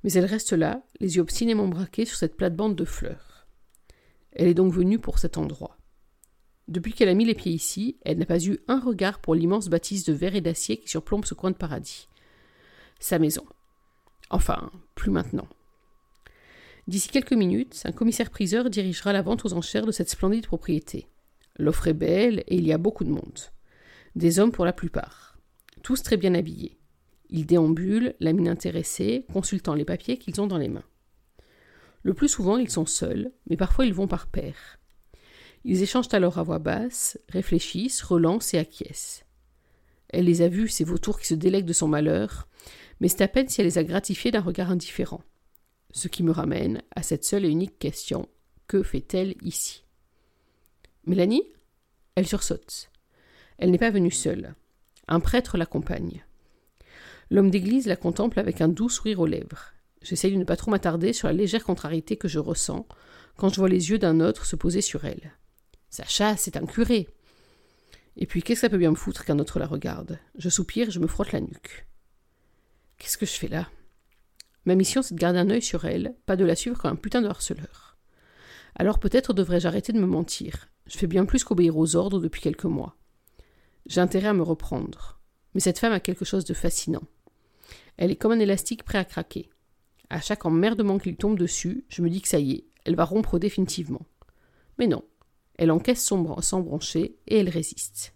mais 0.03 0.13
elle 0.13 0.25
reste 0.25 0.53
là, 0.53 0.83
les 0.99 1.15
yeux 1.15 1.21
obstinément 1.21 1.67
braqués 1.67 2.05
sur 2.05 2.17
cette 2.17 2.35
plate-bande 2.35 2.75
de 2.75 2.85
fleurs. 2.85 3.47
Elle 4.33 4.47
est 4.47 4.53
donc 4.53 4.73
venue 4.73 4.99
pour 4.99 5.19
cet 5.19 5.37
endroit. 5.37 5.77
Depuis 6.67 6.93
qu'elle 6.93 7.09
a 7.09 7.13
mis 7.13 7.25
les 7.25 7.35
pieds 7.35 7.51
ici, 7.51 7.97
elle 8.03 8.17
n'a 8.17 8.25
pas 8.25 8.43
eu 8.43 8.59
un 8.67 8.79
regard 8.79 9.19
pour 9.19 9.35
l'immense 9.35 9.69
bâtisse 9.69 10.05
de 10.05 10.13
verre 10.13 10.35
et 10.35 10.41
d'acier 10.41 10.77
qui 10.77 10.89
surplombe 10.89 11.25
ce 11.25 11.33
coin 11.33 11.51
de 11.51 11.57
paradis. 11.57 12.07
Sa 12.99 13.19
maison. 13.19 13.45
Enfin, 14.29 14.71
plus 14.95 15.11
maintenant. 15.11 15.47
D'ici 16.87 17.09
quelques 17.09 17.33
minutes, 17.33 17.81
un 17.85 17.91
commissaire-priseur 17.91 18.69
dirigera 18.69 19.13
la 19.13 19.21
vente 19.21 19.45
aux 19.45 19.53
enchères 19.53 19.85
de 19.85 19.91
cette 19.91 20.09
splendide 20.09 20.47
propriété. 20.47 21.07
L'offre 21.57 21.87
est 21.87 21.93
belle 21.93 22.43
et 22.47 22.55
il 22.55 22.65
y 22.65 22.73
a 22.73 22.77
beaucoup 22.77 23.03
de 23.03 23.11
monde. 23.11 23.39
Des 24.15 24.39
hommes 24.39 24.51
pour 24.51 24.65
la 24.65 24.73
plupart. 24.73 25.37
Tous 25.83 26.01
très 26.01 26.17
bien 26.17 26.33
habillés. 26.33 26.79
Ils 27.29 27.45
déambulent, 27.45 28.15
la 28.19 28.33
mine 28.33 28.47
intéressée, 28.47 29.25
consultant 29.31 29.73
les 29.73 29.85
papiers 29.85 30.17
qu'ils 30.17 30.39
ont 30.41 30.47
dans 30.47 30.57
les 30.57 30.69
mains. 30.69 30.83
Le 32.03 32.13
plus 32.13 32.27
souvent, 32.27 32.57
ils 32.57 32.69
sont 32.69 32.85
seuls, 32.85 33.31
mais 33.49 33.57
parfois 33.57 33.85
ils 33.85 33.93
vont 33.93 34.07
par 34.07 34.27
paires. 34.27 34.79
Ils 35.63 35.81
échangent 35.81 36.13
alors 36.13 36.37
à 36.37 36.43
voix 36.43 36.59
basse, 36.59 37.17
réfléchissent, 37.29 38.01
relancent 38.01 38.53
et 38.53 38.59
acquiescent. 38.59 39.23
Elle 40.09 40.25
les 40.25 40.41
a 40.41 40.47
vus, 40.47 40.67
ces 40.67 40.83
vautours 40.83 41.19
qui 41.19 41.27
se 41.27 41.33
délèguent 41.33 41.65
de 41.65 41.73
son 41.73 41.87
malheur, 41.87 42.47
mais 42.99 43.07
c'est 43.07 43.21
à 43.21 43.27
peine 43.27 43.47
si 43.47 43.61
elle 43.61 43.67
les 43.67 43.77
a 43.77 43.83
gratifiés 43.83 44.31
d'un 44.31 44.41
regard 44.41 44.69
indifférent. 44.69 45.23
Ce 45.91 46.07
qui 46.07 46.23
me 46.23 46.31
ramène 46.31 46.81
à 46.95 47.03
cette 47.03 47.25
seule 47.25 47.45
et 47.45 47.49
unique 47.49 47.79
question 47.79 48.27
que 48.67 48.83
fait-elle 48.83 49.35
ici? 49.41 49.82
Mélanie 51.05 51.43
Elle 52.15 52.27
sursaute. 52.27 52.89
Elle 53.57 53.71
n'est 53.71 53.77
pas 53.77 53.91
venue 53.91 54.11
seule. 54.11 54.55
Un 55.07 55.19
prêtre 55.19 55.57
l'accompagne. 55.57 56.23
L'homme 57.29 57.51
d'église 57.51 57.87
la 57.87 57.97
contemple 57.97 58.39
avec 58.39 58.61
un 58.61 58.69
doux 58.69 58.87
sourire 58.87 59.19
aux 59.19 59.25
lèvres. 59.25 59.73
J'essaye 60.01 60.31
de 60.31 60.37
ne 60.37 60.45
pas 60.45 60.55
trop 60.55 60.71
m'attarder 60.71 61.11
sur 61.11 61.27
la 61.27 61.33
légère 61.33 61.65
contrariété 61.65 62.15
que 62.15 62.27
je 62.29 62.39
ressens 62.39 62.87
quand 63.35 63.49
je 63.49 63.59
vois 63.59 63.69
les 63.69 63.89
yeux 63.89 63.99
d'un 63.99 64.21
autre 64.21 64.45
se 64.45 64.55
poser 64.55 64.81
sur 64.81 65.03
elle. 65.03 65.33
Sacha, 65.89 66.37
c'est 66.37 66.55
un 66.55 66.65
curé. 66.65 67.09
Et 68.15 68.25
puis, 68.25 68.41
qu'est-ce 68.41 68.61
que 68.61 68.67
ça 68.67 68.69
peut 68.69 68.77
bien 68.77 68.91
me 68.91 68.95
foutre 68.95 69.25
qu'un 69.25 69.39
autre 69.39 69.59
la 69.59 69.67
regarde? 69.67 70.19
Je 70.37 70.49
soupire 70.49 70.89
je 70.89 70.99
me 70.99 71.07
frotte 71.07 71.31
la 71.31 71.41
nuque. 71.41 71.85
Qu'est-ce 72.97 73.17
que 73.17 73.25
je 73.25 73.33
fais 73.33 73.47
là? 73.47 73.69
Ma 74.65 74.75
mission, 74.75 75.01
c'est 75.01 75.15
de 75.15 75.19
garder 75.19 75.39
un 75.39 75.49
œil 75.49 75.61
sur 75.61 75.83
elle, 75.83 76.15
pas 76.25 76.37
de 76.37 76.45
la 76.45 76.55
suivre 76.55 76.77
comme 76.77 76.91
un 76.91 76.95
putain 76.95 77.21
de 77.21 77.27
harceleur. 77.27 77.92
Alors 78.75 78.99
peut-être 78.99 79.33
devrais-je 79.33 79.67
arrêter 79.67 79.93
de 79.93 79.99
me 79.99 80.07
mentir. 80.07 80.69
Je 80.87 80.97
fais 80.97 81.07
bien 81.07 81.25
plus 81.25 81.43
qu'obéir 81.43 81.77
aux 81.77 81.95
ordres 81.95 82.19
depuis 82.19 82.41
quelques 82.41 82.65
mois. 82.65 82.95
J'ai 83.85 84.01
intérêt 84.01 84.29
à 84.29 84.33
me 84.33 84.43
reprendre. 84.43 85.19
Mais 85.53 85.59
cette 85.59 85.79
femme 85.79 85.93
a 85.93 85.99
quelque 85.99 86.25
chose 86.25 86.45
de 86.45 86.53
fascinant. 86.53 87.03
Elle 87.97 88.11
est 88.11 88.15
comme 88.15 88.31
un 88.31 88.39
élastique 88.39 88.83
prêt 88.83 88.97
à 88.97 89.05
craquer. 89.05 89.49
À 90.09 90.19
chaque 90.19 90.45
emmerdement 90.45 90.97
qui 90.97 91.09
lui 91.09 91.17
tombe 91.17 91.37
dessus, 91.37 91.85
je 91.89 92.01
me 92.01 92.09
dis 92.09 92.21
que 92.21 92.27
ça 92.27 92.39
y 92.39 92.51
est, 92.51 92.65
elle 92.85 92.95
va 92.95 93.05
rompre 93.05 93.39
définitivement. 93.39 94.05
Mais 94.79 94.87
non, 94.87 95.03
elle 95.57 95.71
encaisse 95.71 96.03
son 96.03 96.41
sans 96.41 96.61
broncher 96.61 97.17
et 97.27 97.37
elle 97.37 97.49
résiste. 97.49 98.15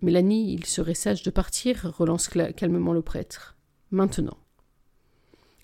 Mélanie, 0.00 0.52
il 0.52 0.66
serait 0.66 0.94
sage 0.94 1.22
de 1.22 1.30
partir, 1.30 1.94
relance 1.96 2.28
calmement 2.28 2.92
le 2.92 3.02
prêtre. 3.02 3.56
Maintenant. 3.90 4.36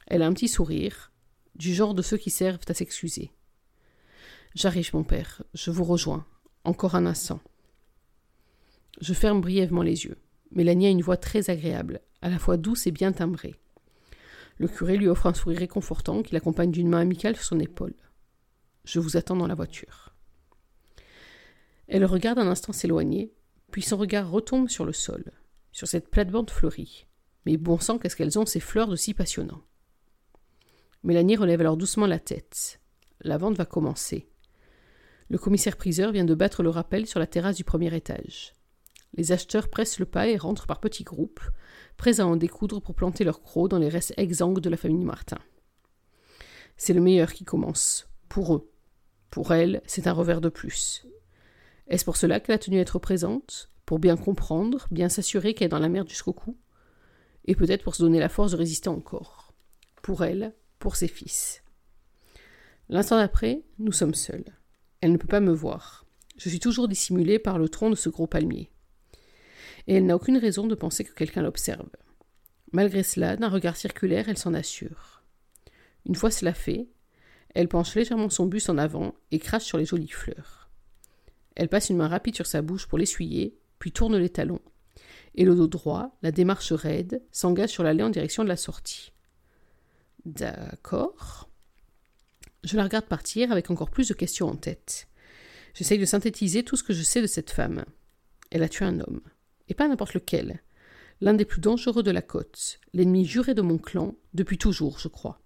Elle 0.07 0.23
a 0.23 0.26
un 0.26 0.33
petit 0.33 0.49
sourire, 0.49 1.10
du 1.57 1.75
genre 1.75 1.95
de 1.95 2.02
ceux 2.02 2.16
qui 2.16 2.30
servent 2.30 2.61
à 2.69 2.75
s'excuser. 2.75 3.33
J'arrive, 4.54 4.90
mon 4.95 5.04
père, 5.04 5.42
je 5.54 5.71
vous 5.71 5.85
rejoins. 5.85 6.26
Encore 6.64 6.95
un 6.95 7.07
instant. 7.07 7.40
Je 9.00 9.14
ferme 9.14 9.40
brièvement 9.40 9.83
les 9.83 10.04
yeux. 10.04 10.19
Mélanie 10.52 10.87
a 10.87 10.90
une 10.90 11.02
voix 11.02 11.16
très 11.16 11.49
agréable, 11.49 12.00
à 12.23 12.28
la 12.28 12.38
fois 12.38 12.57
douce 12.57 12.87
et 12.87 12.90
bien 12.90 13.12
timbrée. 13.12 13.54
Le 14.59 14.69
curé 14.69 14.97
lui 14.97 15.09
offre 15.09 15.26
un 15.26 15.35
sourire 15.35 15.61
réconfortant 15.61 16.23
qui 16.23 16.35
l'accompagne 16.35 16.71
d'une 16.71 16.88
main 16.88 17.00
amicale 17.00 17.37
sur 17.37 17.45
son 17.45 17.61
épaule. 17.61 17.95
Je 18.85 18.99
vous 18.99 19.16
attends 19.16 19.37
dans 19.37 19.47
la 19.47 19.54
voiture. 19.54 20.14
Elle 21.87 22.04
regarde 22.04 22.38
un 22.38 22.47
instant 22.47 22.73
s'éloigner, 22.73 23.33
puis 23.71 23.83
son 23.83 23.97
regard 23.97 24.30
retombe 24.30 24.69
sur 24.69 24.85
le 24.85 24.92
sol, 24.92 25.25
sur 25.73 25.88
cette 25.88 26.09
plate-bande 26.09 26.50
fleurie. 26.50 27.07
Mais 27.47 27.57
bon 27.57 27.78
sang, 27.78 27.99
qu'est-ce 27.99 28.16
qu'elles 28.16 28.38
ont 28.38 28.47
ces 28.47 28.61
fleurs 28.61 28.88
de 28.88 28.97
si 28.97 29.14
passionnant. 29.14 29.62
Mélanie 31.02 31.37
relève 31.37 31.61
alors 31.61 31.78
doucement 31.78 32.07
la 32.07 32.19
tête. 32.19 32.80
La 33.23 33.38
vente 33.38 33.57
va 33.57 33.64
commencer. 33.64 34.28
Le 35.30 35.38
commissaire-priseur 35.38 36.12
vient 36.12 36.25
de 36.25 36.35
battre 36.35 36.62
le 36.62 36.69
rappel 36.69 37.07
sur 37.07 37.19
la 37.21 37.26
terrasse 37.26 37.57
du 37.57 37.64
premier 37.64 37.95
étage. 37.95 38.52
Les 39.14 39.33
acheteurs 39.33 39.69
pressent 39.69 39.99
le 39.99 40.07
pas 40.07 40.28
et 40.28 40.37
rentrent 40.37 40.66
par 40.66 40.78
petits 40.78 41.04
groupes, 41.04 41.40
prêts 41.97 42.21
à 42.21 42.26
en 42.26 42.37
découdre 42.37 42.83
pour 42.83 42.95
planter 42.95 43.25
leurs 43.25 43.40
crocs 43.40 43.71
dans 43.71 43.78
les 43.78 43.88
restes 43.88 44.14
exsangues 44.19 44.61
de 44.61 44.69
la 44.69 44.76
famille 44.76 45.04
Martin. 45.04 45.38
C'est 46.76 46.92
le 46.92 47.00
meilleur 47.00 47.33
qui 47.33 47.45
commence, 47.45 48.09
pour 48.28 48.54
eux. 48.54 48.71
Pour 49.30 49.52
elle, 49.52 49.83
c'est 49.87 50.07
un 50.07 50.12
revers 50.12 50.40
de 50.40 50.49
plus. 50.49 51.07
Est-ce 51.88 52.04
pour 52.04 52.16
cela 52.16 52.40
qu'elle 52.40 52.54
a 52.54 52.59
tenu 52.59 52.78
à 52.78 52.83
être 52.83 52.99
présente 52.99 53.69
Pour 53.87 54.00
bien 54.00 54.16
comprendre, 54.16 54.87
bien 54.90 55.09
s'assurer 55.09 55.54
qu'elle 55.54 55.66
est 55.66 55.71
dans 55.71 55.78
la 55.78 55.88
merde 55.88 56.09
jusqu'au 56.09 56.33
cou? 56.33 56.59
Et 57.47 57.54
peut-être 57.54 57.85
pour 57.85 57.95
se 57.95 58.02
donner 58.02 58.21
la 58.21 58.28
force 58.28 58.52
de 58.52 58.57
résister 58.57 58.88
encore. 58.88 59.54
Pour 60.02 60.25
elle, 60.25 60.54
pour 60.80 60.96
ses 60.96 61.06
fils. 61.06 61.62
L'instant 62.88 63.16
d'après, 63.16 63.62
nous 63.78 63.92
sommes 63.92 64.14
seuls. 64.14 64.44
Elle 65.00 65.12
ne 65.12 65.16
peut 65.16 65.28
pas 65.28 65.38
me 65.38 65.52
voir. 65.52 66.04
Je 66.37 66.49
suis 66.49 66.58
toujours 66.58 66.88
dissimulé 66.88 67.38
par 67.38 67.58
le 67.58 67.68
tronc 67.68 67.90
de 67.90 67.94
ce 67.94 68.08
gros 68.08 68.26
palmier 68.26 68.72
et 69.87 69.94
elle 69.94 70.06
n'a 70.06 70.16
aucune 70.16 70.38
raison 70.38 70.66
de 70.66 70.75
penser 70.75 71.04
que 71.04 71.12
quelqu'un 71.12 71.42
l'observe. 71.42 71.88
Malgré 72.72 73.02
cela, 73.02 73.37
d'un 73.37 73.49
regard 73.49 73.76
circulaire, 73.76 74.28
elle 74.28 74.38
s'en 74.38 74.54
assure. 74.54 75.22
Une 76.06 76.14
fois 76.14 76.30
cela 76.30 76.54
fait, 76.54 76.88
elle 77.54 77.68
penche 77.68 77.94
légèrement 77.94 78.30
son 78.30 78.46
buste 78.46 78.70
en 78.70 78.78
avant 78.78 79.14
et 79.32 79.38
crache 79.38 79.64
sur 79.64 79.78
les 79.78 79.84
jolies 79.84 80.08
fleurs. 80.08 80.70
Elle 81.56 81.68
passe 81.68 81.90
une 81.90 81.96
main 81.96 82.08
rapide 82.08 82.37
sur 82.37 82.46
sa 82.46 82.62
bouche 82.62 82.87
pour 82.87 82.99
l'essuyer, 82.99 83.58
puis 83.78 83.92
tourne 83.92 84.16
les 84.16 84.28
talons. 84.28 84.60
Et 85.34 85.44
le 85.44 85.54
dos 85.54 85.66
droit, 85.66 86.16
la 86.22 86.30
démarche 86.30 86.72
raide, 86.72 87.22
s'engage 87.32 87.70
sur 87.70 87.82
l'allée 87.82 88.04
en 88.04 88.10
direction 88.10 88.44
de 88.44 88.49
la 88.49 88.56
sortie. 88.56 89.12
D'accord. 90.25 91.49
Je 92.62 92.77
la 92.77 92.85
regarde 92.85 93.07
partir 93.07 93.53
avec 93.53 93.71
encore 93.71 93.91
plus 93.91 94.09
de 94.09 94.15
questions 94.15 94.49
en 94.49 94.57
tête. 94.57 95.09
J'essaye 95.75 95.99
de 95.99 96.05
synthétiser 96.05 96.62
tout 96.62 96.77
ce 96.77 96.83
que 96.83 96.93
je 96.93 97.03
sais 97.03 97.23
de 97.23 97.27
cette 97.27 97.50
femme. 97.50 97.85
Elle 98.50 98.62
a 98.62 98.69
tué 98.69 98.85
un 98.85 99.00
homme. 99.00 99.21
Et 99.69 99.75
pas 99.75 99.89
n'importe 99.89 100.15
lequel. 100.15 100.62
L'un 101.21 101.35
des 101.35 101.45
plus 101.45 101.61
dangereux 101.61 102.03
de 102.03 102.11
la 102.11 102.23
côte, 102.23 102.81
l'ennemi 102.93 103.25
juré 103.25 103.55
de 103.55 103.62
mon 103.62 103.79
clan, 103.79 104.15
depuis 104.35 104.59
toujours, 104.59 104.99
je 104.99 105.09
crois. 105.09 105.41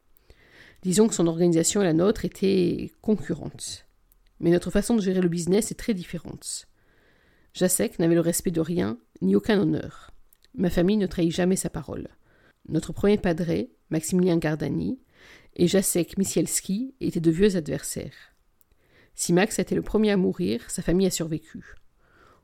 Disons 0.82 1.08
que 1.08 1.14
son 1.14 1.26
organisation 1.26 1.82
et 1.82 1.84
la 1.84 1.92
nôtre 1.92 2.24
étaient 2.24 2.92
concurrentes. 3.00 3.86
Mais 4.40 4.50
notre 4.50 4.70
façon 4.70 4.94
de 4.94 5.00
gérer 5.00 5.20
le 5.20 5.28
business 5.28 5.70
est 5.70 5.78
très 5.78 5.94
différente. 5.94 6.66
Jacek 7.54 7.98
n'avait 7.98 8.14
le 8.14 8.20
respect 8.20 8.50
de 8.50 8.60
rien, 8.60 8.98
ni 9.20 9.36
aucun 9.36 9.58
honneur. 9.60 10.10
Ma 10.54 10.70
famille 10.70 10.96
ne 10.96 11.06
trahit 11.06 11.32
jamais 11.32 11.56
sa 11.56 11.70
parole. 11.70 12.08
Notre 12.68 12.92
premier 12.92 13.18
padré, 13.18 13.70
Maximilien 13.94 14.38
Gardani, 14.38 14.98
et 15.54 15.68
Jacek 15.68 16.18
Misielski 16.18 16.96
étaient 17.00 17.20
de 17.20 17.30
vieux 17.30 17.54
adversaires. 17.54 18.34
Si 19.14 19.32
Max 19.32 19.60
a 19.60 19.62
été 19.62 19.76
le 19.76 19.82
premier 19.82 20.10
à 20.10 20.16
mourir, 20.16 20.68
sa 20.68 20.82
famille 20.82 21.06
a 21.06 21.12
survécu. 21.12 21.76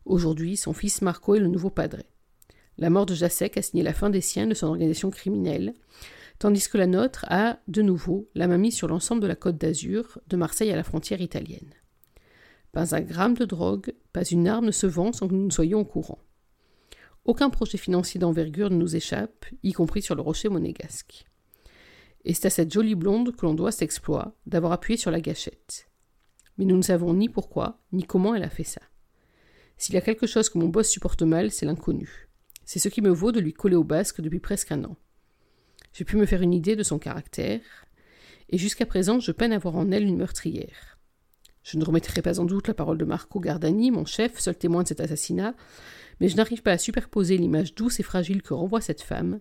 Aujourd'hui, 0.05 0.57
son 0.57 0.73
fils 0.73 1.03
Marco 1.03 1.35
est 1.35 1.41
le 1.41 1.49
nouveau 1.49 1.69
padré. 1.69 2.05
La 2.79 2.89
mort 2.89 3.05
de 3.05 3.17
Jacek 3.17 3.57
a 3.57 3.63
signé 3.63 3.83
la 3.83 3.93
fin 3.93 4.11
des 4.11 4.21
siens 4.21 4.47
de 4.47 4.55
son 4.55 4.69
organisation 4.69 5.11
criminelle, 5.11 5.75
tandis 6.39 6.69
que 6.69 6.79
la 6.79 6.87
nôtre 6.87 7.27
a, 7.29 7.59
de 7.67 7.83
nouveau, 7.83 8.31
la 8.37 8.47
main 8.47 8.57
mise 8.57 8.77
sur 8.77 8.87
l'ensemble 8.87 9.21
de 9.21 9.27
la 9.27 9.35
côte 9.35 9.59
d'Azur, 9.59 10.21
de 10.29 10.37
Marseille 10.37 10.71
à 10.71 10.77
la 10.77 10.85
frontière 10.85 11.21
italienne. 11.21 11.75
Pas 12.71 12.95
un 12.95 13.01
gramme 13.01 13.35
de 13.35 13.45
drogue, 13.45 13.93
pas 14.13 14.23
une 14.23 14.47
arme 14.47 14.67
ne 14.67 14.71
se 14.71 14.87
vend 14.87 15.13
sans 15.13 15.27
que 15.27 15.35
nous 15.35 15.47
ne 15.47 15.51
soyons 15.51 15.81
au 15.81 15.85
courant. 15.85 16.21
Aucun 17.25 17.51
projet 17.51 17.77
financier 17.77 18.21
d'envergure 18.21 18.71
ne 18.71 18.77
nous 18.77 18.95
échappe, 18.95 19.47
y 19.65 19.73
compris 19.73 20.01
sur 20.01 20.15
le 20.15 20.23
rocher 20.23 20.49
monégasque. 20.49 21.27
Et 22.25 22.35
c'est 22.35 22.47
à 22.47 22.51
cette 22.51 22.73
jolie 22.73 22.95
blonde 22.95 23.35
que 23.35 23.47
l'on 23.47 23.55
doit 23.55 23.73
cet 23.73 23.83
exploit 23.83 24.37
d'avoir 24.47 24.73
appuyé 24.73 24.97
sur 24.99 25.11
la 25.11 25.21
gâchette. 25.21 25.89
Mais 26.59 26.65
nous 26.65 26.77
ne 26.77 26.83
savons 26.83 27.15
ni 27.15 27.29
pourquoi, 27.29 27.81
ni 27.93 28.05
comment 28.05 28.35
elle 28.35 28.43
a 28.43 28.51
fait 28.51 28.65
ça. 28.65 28.83
S'il 29.79 29.95
y 29.95 29.99
a 29.99 30.03
quelque 30.03 30.27
chose 30.27 30.51
que 30.51 30.59
mon 30.59 30.69
boss 30.69 30.89
supporte 30.89 31.23
mal, 31.23 31.51
c'est 31.51 31.65
l'inconnu. 31.65 32.29
C'est 32.67 32.79
ce 32.79 32.89
qui 32.89 33.01
me 33.01 33.11
vaut 33.11 33.33
de 33.33 33.41
lui 33.41 33.55
coller 33.55 33.77
au 33.77 33.85
basque 33.85 34.21
depuis 34.21 34.41
presque 34.41 34.73
un 34.73 34.85
an. 34.85 34.97
J'ai 35.93 36.05
pu 36.05 36.17
me 36.17 36.27
faire 36.27 36.43
une 36.43 36.53
idée 36.53 36.77
de 36.77 36.83
son 36.83 36.99
caractère, 36.99 37.63
et 38.51 38.59
jusqu'à 38.59 38.87
présent 38.87 39.21
je 39.21 39.33
peine 39.33 39.53
à 39.53 39.59
voir 39.59 39.77
en 39.77 39.91
elle 39.91 40.05
une 40.05 40.19
meurtrière. 40.19 40.99
Je 41.63 41.79
ne 41.79 41.85
remettrai 41.85 42.23
pas 42.23 42.41
en 42.41 42.45
doute 42.45 42.69
la 42.69 42.75
parole 42.75 42.99
de 42.99 43.05
Marco 43.05 43.41
Gardani, 43.41 43.91
mon 43.91 44.05
chef, 44.05 44.39
seul 44.39 44.57
témoin 44.57 44.83
de 44.83 44.89
cet 44.89 45.01
assassinat, 45.01 45.55
mais 46.21 46.29
je 46.29 46.37
n'arrive 46.37 46.63
pas 46.63 46.73
à 46.73 46.79
superposer 46.79 47.37
l'image 47.39 47.75
douce 47.75 48.01
et 48.01 48.03
fragile 48.03 48.43
que 48.43 48.55
renvoie 48.55 48.81
cette 48.81 49.03
femme 49.03 49.41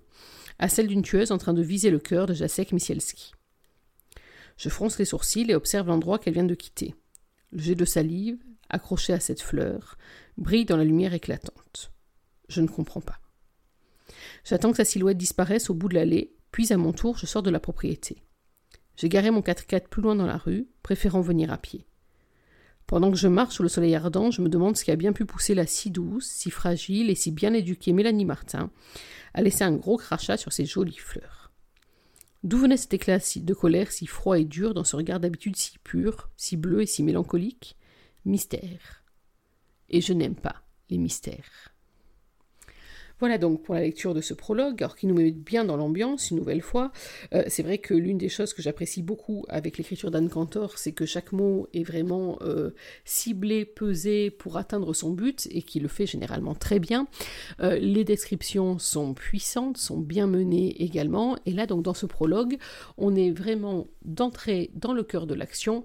à 0.60 0.70
celle 0.70 0.88
d'une 0.88 1.02
tueuse 1.02 1.32
en 1.32 1.38
train 1.38 1.54
de 1.54 1.62
viser 1.62 1.90
le 1.90 2.00
cœur 2.00 2.28
de 2.28 2.34
Jacek 2.34 2.72
Misielski. 2.74 3.34
Je 4.58 4.70
fronce 4.70 5.00
les 5.00 5.06
sourcils 5.06 5.50
et 5.50 5.56
observe 5.56 5.88
l'endroit 5.88 6.20
qu'elle 6.20 6.34
vient 6.34 6.44
de 6.44 6.56
quitter. 6.56 6.94
Le 7.52 7.62
jet 7.62 7.76
de 7.76 7.86
salive, 7.86 8.38
accroché 8.70 9.14
à 9.14 9.20
cette 9.20 9.42
fleur, 9.42 9.98
brille 10.38 10.66
dans 10.66 10.78
la 10.78 10.84
lumière 10.84 11.14
éclatante. 11.14 11.92
Je 12.50 12.62
ne 12.62 12.68
comprends 12.68 13.02
pas. 13.02 13.20
J'attends 14.44 14.72
que 14.72 14.78
sa 14.78 14.86
silhouette 14.86 15.18
disparaisse 15.18 15.70
au 15.70 15.74
bout 15.74 15.88
de 15.88 15.96
l'allée, 15.96 16.36
puis 16.52 16.72
à 16.74 16.78
mon 16.78 16.92
tour 16.92 17.18
je 17.18 17.26
sors 17.26 17.44
de 17.44 17.50
la 17.50 17.60
propriété. 17.60 18.24
J'ai 18.98 19.08
garé 19.08 19.32
mon 19.32 19.42
4x4 19.42 19.88
plus 19.88 20.02
loin 20.02 20.16
dans 20.16 20.26
la 20.26 20.38
rue, 20.38 20.68
préférant 20.84 21.22
venir 21.22 21.54
à 21.54 21.58
pied. 21.58 21.89
Pendant 22.90 23.12
que 23.12 23.18
je 23.18 23.28
marche 23.28 23.54
sous 23.54 23.62
le 23.62 23.70
soleil 23.70 23.94
ardent, 23.94 24.32
je 24.32 24.42
me 24.42 24.50
demande 24.50 24.76
ce 24.76 24.84
qui 24.84 24.90
a 24.90 24.96
bien 24.96 25.14
pu 25.14 25.24
pousser 25.24 25.54
la 25.54 25.68
si 25.68 25.92
douce, 25.92 26.26
si 26.26 26.50
fragile 26.50 27.12
et 27.12 27.16
si 27.16 27.30
bien 27.30 27.54
éduquée 27.54 27.94
Mélanie 27.94 28.26
Martin 28.26 28.72
à 29.36 29.44
laisser 29.44 29.64
un 29.64 29.74
gros 29.74 29.98
crachat 29.98 30.38
sur 30.38 30.52
ses 30.52 30.66
jolies 30.66 30.98
fleurs. 30.98 31.52
D'où 32.44 32.58
venait 32.58 32.78
cet 32.78 32.96
éclat 32.96 33.20
de 33.20 33.54
colère 33.54 33.92
si 33.92 34.08
froid 34.08 34.40
et 34.40 34.44
dur 34.44 34.74
dans 34.74 34.84
ce 34.84 34.96
regard 34.96 35.20
d'habitude 35.20 35.56
si 35.56 35.78
pur, 35.84 36.32
si 36.36 36.58
bleu 36.58 36.82
et 36.82 36.88
si 36.88 37.04
mélancolique? 37.04 37.78
Mystère. 38.26 39.04
Et 39.90 40.02
je 40.02 40.14
n'aime 40.14 40.34
pas 40.34 40.64
les 40.90 40.98
mystères. 40.98 41.76
Voilà 43.20 43.38
donc 43.38 43.64
pour 43.64 43.76
la 43.76 43.82
lecture 43.82 44.14
de 44.14 44.22
ce 44.22 44.34
prologue, 44.34 44.82
alors 44.82 44.96
qui 44.96 45.06
nous 45.06 45.14
met 45.14 45.32
bien 45.32 45.66
dans 45.66 45.76
l'ambiance 45.76 46.32
une 46.32 46.38
nouvelle 46.38 46.62
fois. 46.62 46.92
Euh, 47.34 47.44
c'est 47.48 47.64
vrai 47.64 47.78
que 47.78 47.94
l'une 47.94 48.18
des 48.18 48.30
choses 48.30 48.54
que 48.54 48.62
j'apprécie 48.62 49.02
beaucoup 49.02 49.46
avec 49.50 49.78
l'écriture 49.78 50.10
d'Anne 50.10 50.30
Cantor, 50.30 50.78
c'est 50.78 50.94
que 50.94 51.06
chaque 51.06 51.34
mot 51.34 51.68
est 51.74 51.84
vraiment 51.84 52.38
euh, 52.42 52.72
ciblé, 53.04 53.66
pesé 53.66 54.30
pour 54.30 54.56
atteindre 54.56 54.94
son 54.94 55.12
but 55.12 55.50
et 55.52 55.62
qui 55.64 55.82
le 55.82 55.90
fait 55.90 56.06
généralement 56.06 56.56
très 56.56 56.80
bien. 56.80 57.08
Euh, 57.60 57.78
les 57.78 58.06
descriptions 58.06 58.80
sont 58.80 59.14
puissantes, 59.14 59.78
sont 59.78 59.98
bien 59.98 60.26
menées 60.26 60.82
également. 60.82 61.38
Et 61.46 61.52
là 61.52 61.66
donc 61.66 61.84
dans 61.84 61.94
ce 61.94 62.06
prologue, 62.06 62.58
on 62.98 63.16
est 63.16 63.32
vraiment 63.32 63.88
d'entrée 64.06 64.72
dans 64.76 64.94
le 64.94 65.04
cœur 65.04 65.28
de 65.28 65.34
l'action 65.34 65.84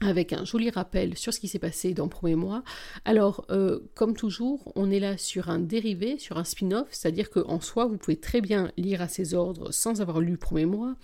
avec 0.00 0.32
un 0.32 0.44
joli 0.44 0.70
rappel 0.70 1.16
sur 1.16 1.34
ce 1.34 1.40
qui 1.40 1.48
s'est 1.48 1.58
passé 1.58 1.92
dans 1.92 2.08
premier 2.08 2.36
mois. 2.36 2.62
Alors, 3.04 3.44
euh, 3.50 3.80
comme 3.94 4.14
toujours, 4.14 4.72
on 4.76 4.90
est 4.90 5.00
là 5.00 5.18
sur 5.18 5.48
un 5.48 5.58
dérivé, 5.58 6.18
sur 6.18 6.38
un 6.38 6.44
spin-off, 6.44 6.86
c'est-à-dire 6.90 7.30
qu'en 7.30 7.60
soi, 7.60 7.86
vous 7.86 7.96
pouvez 7.96 8.16
très 8.16 8.40
bien 8.40 8.70
lire 8.76 9.02
à 9.02 9.08
ses 9.08 9.34
ordres 9.34 9.72
sans 9.72 10.00
avoir 10.00 10.20
lu 10.20 10.36
premier 10.36 10.66
mois, 10.66 10.94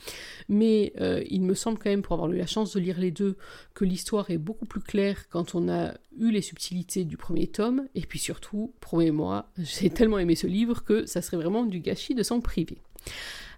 mais 0.49 0.93
euh, 1.01 1.25
il 1.29 1.43
me 1.43 1.55
semble 1.55 1.79
quand 1.79 1.91
même, 1.91 2.03
pour 2.03 2.15
avoir 2.15 2.31
eu 2.31 2.37
la 2.37 2.47
chance 2.47 2.75
de 2.75 2.81
lire 2.81 3.01
les 3.01 3.11
deux, 3.11 3.37
que 3.75 3.85
l'histoire 3.85 4.31
est 4.31 4.39
beaucoup 4.39 4.67
plus 4.67 4.81
claire 4.81 5.29
quand 5.29 5.55
on 5.55 5.69
a 5.69 5.95
eu 6.17 6.31
les 6.31 6.43
subtilités 6.43 7.05
du 7.05 7.17
premier 7.17 7.49
tome, 7.49 7.89
et 7.95 8.03
puis 8.03 8.21
surtout, 8.21 8.73
premier 8.81 9.11
mois, 9.11 9.51
j'ai 9.59 9.91
tellement 9.91 10.19
aimé 10.19 10.37
ce 10.37 10.47
livre 10.47 10.85
que 10.85 11.07
ça 11.07 11.21
serait 11.21 11.37
vraiment 11.37 11.65
du 11.65 11.81
gâchis 11.81 12.15
de 12.15 12.23
s'en 12.23 12.41
priver. 12.41 12.79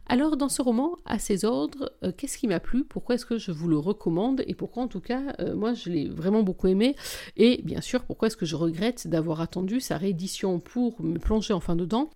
Alors 0.09 0.37
dans 0.37 0.49
ce 0.49 0.63
roman, 0.63 0.97
à 1.05 1.19
ses 1.19 1.45
ordres, 1.45 1.93
euh, 2.05 2.13
qu'est-ce 2.17 2.39
qui 2.39 2.47
m'a 2.47 2.61
plu? 2.61 2.85
Pourquoi 2.85 3.17
est-ce 3.17 3.27
que 3.27 3.39
je 3.39 3.51
vous 3.51 3.67
le 3.67 3.77
recommande? 3.77 4.45
Et 4.47 4.55
pourquoi 4.55 4.85
en 4.85 4.89
tout 4.89 5.01
cas, 5.01 5.35
euh, 5.41 5.57
moi 5.57 5.75
je 5.75 5.91
l'ai 5.91 6.09
vraiment 6.09 6.45
beaucoup 6.45 6.69
aimé? 6.69 6.95
Et 7.37 7.61
bien 7.65 7.81
sûr, 7.81 8.05
pourquoi 8.05 8.29
est-ce 8.29 8.37
que 8.37 8.47
je 8.47 8.55
regrette 8.55 9.09
d'avoir 9.09 9.41
attendu 9.41 9.81
sa 9.81 9.97
réédition 9.97 10.61
pour 10.61 11.03
me 11.03 11.19
plonger 11.19 11.55
enfin 11.55 11.75
dedans? 11.75 12.11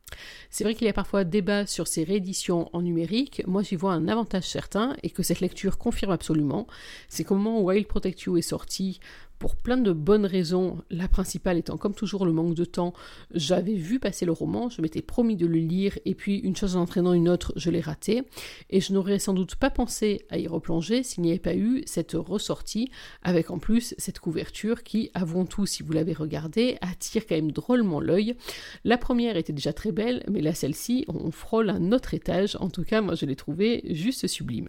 C'est 0.50 0.62
vrai 0.62 0.76
qu'il 0.76 0.86
y 0.86 0.90
a 0.90 0.92
parfois 0.92 1.24
débat 1.24 1.66
sur 1.66 1.88
ces 1.88 2.04
rééditions 2.04 2.70
en 2.72 2.82
numérique. 2.82 3.42
Moi 3.48 3.64
j'y 3.64 3.74
vois 3.74 3.92
un 3.92 4.06
avantage 4.06 4.48
certain 4.48 4.96
et 5.02 5.10
que 5.10 5.24
cette 5.24 5.40
lecture 5.40 5.76
confirme 5.76 6.12
absolument. 6.12 6.68
C'est 7.08 7.24
qu'au 7.24 7.34
moment 7.34 7.60
où 7.60 7.64
Wild 7.64 7.88
Protect 7.88 8.22
You 8.22 8.36
est 8.36 8.42
sorti, 8.42 9.00
pour 9.40 9.56
plein 9.56 9.78
de 9.78 9.90
bonnes 9.90 10.26
raisons, 10.26 10.82
la 10.90 11.08
principale 11.08 11.56
étant 11.56 11.78
comme 11.78 11.94
toujours 11.94 12.26
le 12.26 12.32
manque 12.32 12.54
de 12.54 12.66
temps. 12.66 12.92
J'avais 13.34 13.74
vu 13.74 13.98
passer 13.98 14.26
le 14.26 14.32
roman, 14.32 14.68
je 14.68 14.82
m'étais 14.82 15.00
promis 15.00 15.34
de 15.34 15.46
le 15.46 15.58
lire, 15.58 15.98
et 16.04 16.14
puis 16.14 16.36
une 16.36 16.54
chose 16.54 16.76
en 16.76 16.82
entraînant 16.82 17.14
une 17.14 17.28
autre, 17.28 17.54
je 17.56 17.70
l'ai 17.70 17.80
raté, 17.80 18.22
et 18.68 18.82
je 18.82 18.92
n'aurais 18.92 19.18
sans 19.18 19.32
doute 19.32 19.56
pas 19.56 19.70
pensé 19.70 20.26
à 20.28 20.38
y 20.38 20.46
replonger 20.46 21.02
s'il 21.02 21.22
n'y 21.22 21.30
avait 21.30 21.38
pas 21.38 21.54
eu 21.56 21.82
cette 21.86 22.12
ressortie, 22.12 22.90
avec 23.22 23.50
en 23.50 23.58
plus 23.58 23.94
cette 23.96 24.18
couverture 24.18 24.82
qui, 24.82 25.10
avouons 25.14 25.46
tout 25.46 25.64
si 25.64 25.82
vous 25.82 25.92
l'avez 25.92 26.12
regardée, 26.12 26.76
attire 26.82 27.26
quand 27.26 27.34
même 27.34 27.50
drôlement 27.50 27.98
l'œil. 27.98 28.36
La 28.84 28.98
première 28.98 29.38
était 29.38 29.54
déjà 29.54 29.72
très 29.72 29.90
belle, 29.90 30.22
mais 30.30 30.42
là 30.42 30.52
celle-ci, 30.52 31.06
on 31.08 31.30
frôle 31.30 31.70
un 31.70 31.92
autre 31.92 32.12
étage, 32.12 32.58
en 32.60 32.68
tout 32.68 32.84
cas 32.84 33.00
moi 33.00 33.14
je 33.14 33.24
l'ai 33.24 33.36
trouvée 33.36 33.84
juste 33.88 34.26
sublime. 34.26 34.68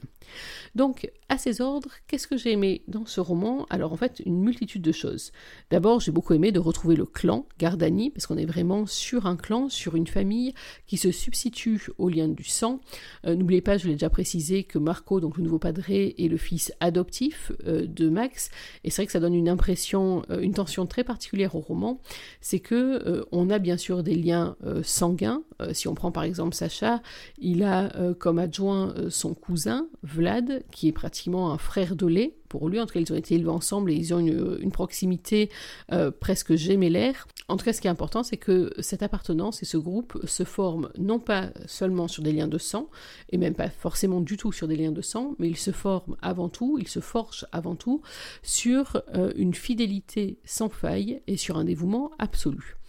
Donc, 0.75 1.12
à 1.28 1.38
ces 1.38 1.60
ordres, 1.60 1.92
qu'est-ce 2.08 2.28
que 2.28 2.38
j'ai 2.38 2.54
aimé 2.54 2.84
dans 2.88 3.06
ce 3.06 3.20
roman? 3.20 3.66
Alors 3.70 3.92
en 3.92 3.98
fait, 3.98 4.22
une 4.25 4.40
multitude 4.40 4.61
de 4.65 4.91
choses. 4.91 5.32
D'abord, 5.72 6.00
j'ai 6.00 6.12
beaucoup 6.12 6.34
aimé 6.34 6.51
de 6.51 6.60
retrouver 6.60 6.96
le 6.96 7.06
clan 7.06 7.46
Gardani, 7.60 8.12
parce 8.12 8.27
qu'on 8.27 8.38
est 8.38 8.46
vraiment 8.46 8.86
sur 8.86 9.25
un 9.25 9.36
clan, 9.36 9.70
sur 9.70 9.96
une 9.96 10.08
famille 10.08 10.53
qui 10.86 10.98
se 10.98 11.12
substitue 11.12 11.89
au 11.98 12.10
lien 12.10 12.27
du 12.27 12.44
sang. 12.44 12.80
Euh, 13.25 13.36
n'oubliez 13.36 13.62
pas, 13.62 13.77
je 13.77 13.88
l'ai 13.88 13.94
déjà 13.94 14.10
précisé, 14.10 14.63
que 14.63 14.77
Marco, 14.77 15.20
donc 15.20 15.38
le 15.38 15.44
nouveau 15.44 15.58
padré, 15.58 16.15
est 16.18 16.27
le 16.27 16.38
fils 16.38 16.72
adoptif 16.80 17.51
euh, 17.65 17.86
de 17.88 18.10
Max, 18.10 18.51
et 18.84 18.91
c'est 18.91 19.01
vrai 19.01 19.06
que 19.08 19.12
ça 19.12 19.20
donne 19.20 19.34
une 19.34 19.50
impression, 19.50 20.24
euh, 20.30 20.41
une 20.41 20.53
tension 20.53 20.86
très 20.86 21.03
particulière 21.03 21.56
au 21.56 21.60
roman, 21.60 22.00
c'est 22.39 22.60
que 22.60 23.25
on 23.32 23.50
a 23.50 23.60
bien 23.60 23.77
sûr 23.77 24.03
des 24.03 24.15
liens 24.15 24.56
sanguins. 24.84 25.44
si 25.74 25.88
on 25.88 25.96
prend 25.96 26.12
par 26.12 26.24
exemple 26.24 26.56
Sacha, 26.56 27.01
il 27.39 27.63
a 27.63 27.91
comme 28.20 28.39
adjoint 28.39 28.94
son 29.10 29.34
cousin 29.34 29.88
Vlad, 30.03 30.63
qui 30.72 30.88
est 30.88 30.91
pratiquement 30.91 31.51
un 31.51 31.58
frère 31.58 31.96
de 31.96 32.06
lait 32.06 32.34
pour 32.51 32.67
lui. 32.67 32.81
En 32.81 32.86
tout 32.86 32.93
cas, 32.93 33.00
ils 33.00 33.13
ont 33.13 33.15
été 33.15 33.36
élevés 33.36 33.50
ensemble 33.50 33.91
et 33.91 33.96
ils 33.96 34.13
ont 34.13 34.20
une, 34.20 34.72
proximité 34.72 35.50
euh, 35.93 36.12
presque 36.12 36.55
gémellaire. 36.55 37.27
En 37.48 37.55
tout 37.55 37.63
cas, 37.63 37.72
ce 37.72 37.79
qui 37.79 37.88
est 37.88 37.91
important, 37.91 38.24
c'est 38.24 38.38
que 38.38 38.74
cette 38.79 39.03
appartenance 39.03 39.63
et 39.63 39.65
ce 39.65 39.77
groupe 39.77 40.20
se 40.25 40.43
forment 40.43 40.89
non 40.98 41.20
pas 41.20 41.50
seulement 41.65 42.10
sur 42.10 42.24
des 42.24 42.34
liens 42.34 42.50
de 42.50 42.58
sang, 42.58 42.89
et 43.29 43.38
même 43.38 43.53
pas 43.53 43.70
forcément 43.70 44.20
du 44.20 44.36
tout 44.36 44.51
sur 44.51 44.67
des 44.67 44.75
liens 44.75 44.91
de 44.91 45.01
sang, 45.01 45.36
mais 45.39 45.48
ils 45.48 45.58
se 45.58 45.72
forment 45.72 46.17
avant 46.22 46.50
tout, 46.50 46.77
ils 46.79 46.89
se 46.89 47.00
forgent 47.00 47.46
avant 47.53 47.75
tout 47.75 48.01
sur 48.43 49.01
euh, 49.15 49.31
une 49.38 49.53
fidélité 49.53 50.38
sans 50.43 50.70
faille 50.70 51.22
et 51.27 51.38
sur 51.38 51.58
un 51.58 51.63
dévouement 51.63 52.12
absolu. 52.20 52.81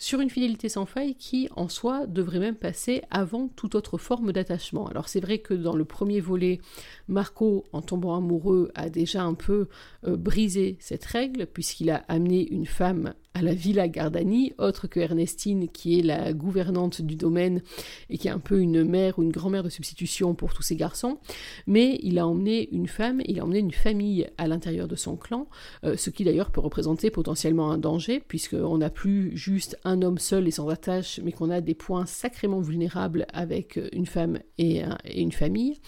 Sur 0.00 0.20
une 0.20 0.30
fidélité 0.30 0.70
sans 0.70 0.86
faille 0.86 1.14
qui, 1.14 1.50
en 1.56 1.68
soi, 1.68 2.06
devrait 2.06 2.38
même 2.38 2.56
passer 2.56 3.02
avant 3.10 3.48
toute 3.48 3.74
autre 3.74 3.98
forme 3.98 4.32
d'attachement. 4.32 4.86
Alors 4.88 5.08
c'est 5.08 5.20
vrai 5.20 5.38
que 5.40 5.52
dans 5.52 5.76
le 5.76 5.84
premier 5.84 6.20
volet, 6.20 6.58
Marco, 7.06 7.66
en 7.74 7.82
tombant 7.82 8.16
amoureux, 8.16 8.72
a 8.74 8.88
déjà 8.88 9.22
un 9.22 9.34
peu 9.34 9.68
euh, 10.06 10.16
brisé 10.16 10.78
cette 10.80 11.04
règle, 11.04 11.46
puisqu'il 11.46 11.90
a 11.90 12.02
amené 12.08 12.50
une 12.50 12.64
femme 12.64 13.12
à 13.34 13.42
la 13.42 13.54
Villa 13.54 13.88
Gardani, 13.88 14.52
autre 14.58 14.88
que 14.88 14.98
Ernestine, 14.98 15.68
qui 15.68 15.98
est 15.98 16.02
la 16.02 16.32
gouvernante 16.32 17.00
du 17.00 17.14
domaine 17.14 17.62
et 18.08 18.18
qui 18.18 18.28
est 18.28 18.30
un 18.30 18.40
peu 18.40 18.60
une 18.60 18.82
mère 18.82 19.18
ou 19.18 19.22
une 19.22 19.30
grand-mère 19.30 19.62
de 19.62 19.68
substitution 19.68 20.34
pour 20.34 20.52
tous 20.52 20.62
ces 20.62 20.74
garçons. 20.74 21.18
Mais 21.66 22.00
il 22.02 22.18
a 22.18 22.26
emmené 22.26 22.68
une 22.72 22.88
femme, 22.88 23.22
il 23.26 23.38
a 23.38 23.44
emmené 23.44 23.60
une 23.60 23.72
famille 23.72 24.26
à 24.36 24.48
l'intérieur 24.48 24.88
de 24.88 24.96
son 24.96 25.16
clan, 25.16 25.46
euh, 25.84 25.96
ce 25.96 26.10
qui 26.10 26.24
d'ailleurs 26.24 26.50
peut 26.50 26.60
représenter 26.60 27.10
potentiellement 27.10 27.70
un 27.70 27.78
danger, 27.78 28.20
puisqu'on 28.26 28.78
n'a 28.78 28.90
plus 28.90 29.36
juste 29.36 29.78
un 29.84 30.02
homme 30.02 30.18
seul 30.18 30.48
et 30.48 30.50
sans 30.50 30.68
attache, 30.68 31.20
mais 31.22 31.32
qu'on 31.32 31.50
a 31.50 31.60
des 31.60 31.74
points 31.74 32.06
sacrément 32.06 32.60
vulnérables 32.60 33.26
avec 33.32 33.78
une 33.92 34.06
femme 34.06 34.40
et, 34.58 34.82
une 35.14 35.32
famille. 35.32 35.78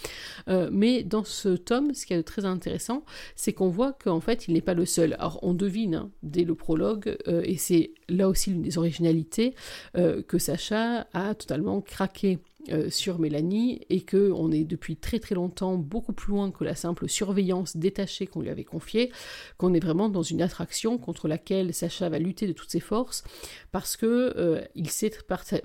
Euh, 0.49 0.68
mais 0.72 1.02
dans 1.02 1.25
ce 1.25 1.50
tome, 1.50 1.92
ce 1.94 2.06
qui 2.06 2.14
est 2.14 2.22
très 2.22 2.44
intéressant, 2.44 3.04
c'est 3.34 3.52
qu'on 3.52 3.68
voit 3.68 3.92
qu'en 3.92 4.20
fait, 4.20 4.46
il 4.46 4.54
n'est 4.54 4.61
pas 4.61 4.75
le 4.75 4.87
seul. 4.87 5.14
Alors, 5.14 5.40
on 5.42 5.54
devine 5.54 5.94
hein, 5.94 6.11
dès 6.22 6.44
le 6.44 6.54
prologue 6.54 7.16
euh, 7.28 7.31
et 7.40 7.56
c'est 7.56 7.92
là 8.08 8.28
aussi 8.28 8.50
l'une 8.50 8.62
des 8.62 8.78
originalités, 8.78 9.54
euh, 9.96 10.22
que 10.22 10.38
Sacha 10.38 11.06
a 11.12 11.34
totalement 11.34 11.80
craqué 11.80 12.38
euh, 12.71 12.90
sur 12.90 13.19
Mélanie 13.19 13.81
et 13.90 14.02
que 14.02 14.31
on 14.33 14.52
est 14.52 14.64
depuis 14.64 14.97
très 14.97 15.19
très 15.19 15.35
longtemps 15.35 15.76
beaucoup 15.76 16.12
plus 16.12 16.31
loin 16.33 16.50
que 16.50 16.64
la 16.64 16.75
simple 16.75 17.09
surveillance 17.09 17.76
détachée 17.76 18.26
qu'on 18.26 18.40
lui 18.40 18.50
avait 18.50 18.64
confiée, 18.64 19.11
qu'on 19.59 19.75
est 19.75 19.81
vraiment 19.81 20.09
dans 20.09 20.23
une 20.23 20.42
attraction 20.42 20.99
contre 20.99 21.28
laquelle 21.28 21.75
Sacha 21.75 22.09
va 22.09 22.19
lutter 22.19 22.47
de 22.47 22.52
toutes 22.52 22.71
ses 22.71 22.81
forces 22.81 23.25
parce 23.73 23.97
que 23.97 24.62
il 24.75 24.90
sait 24.90 25.11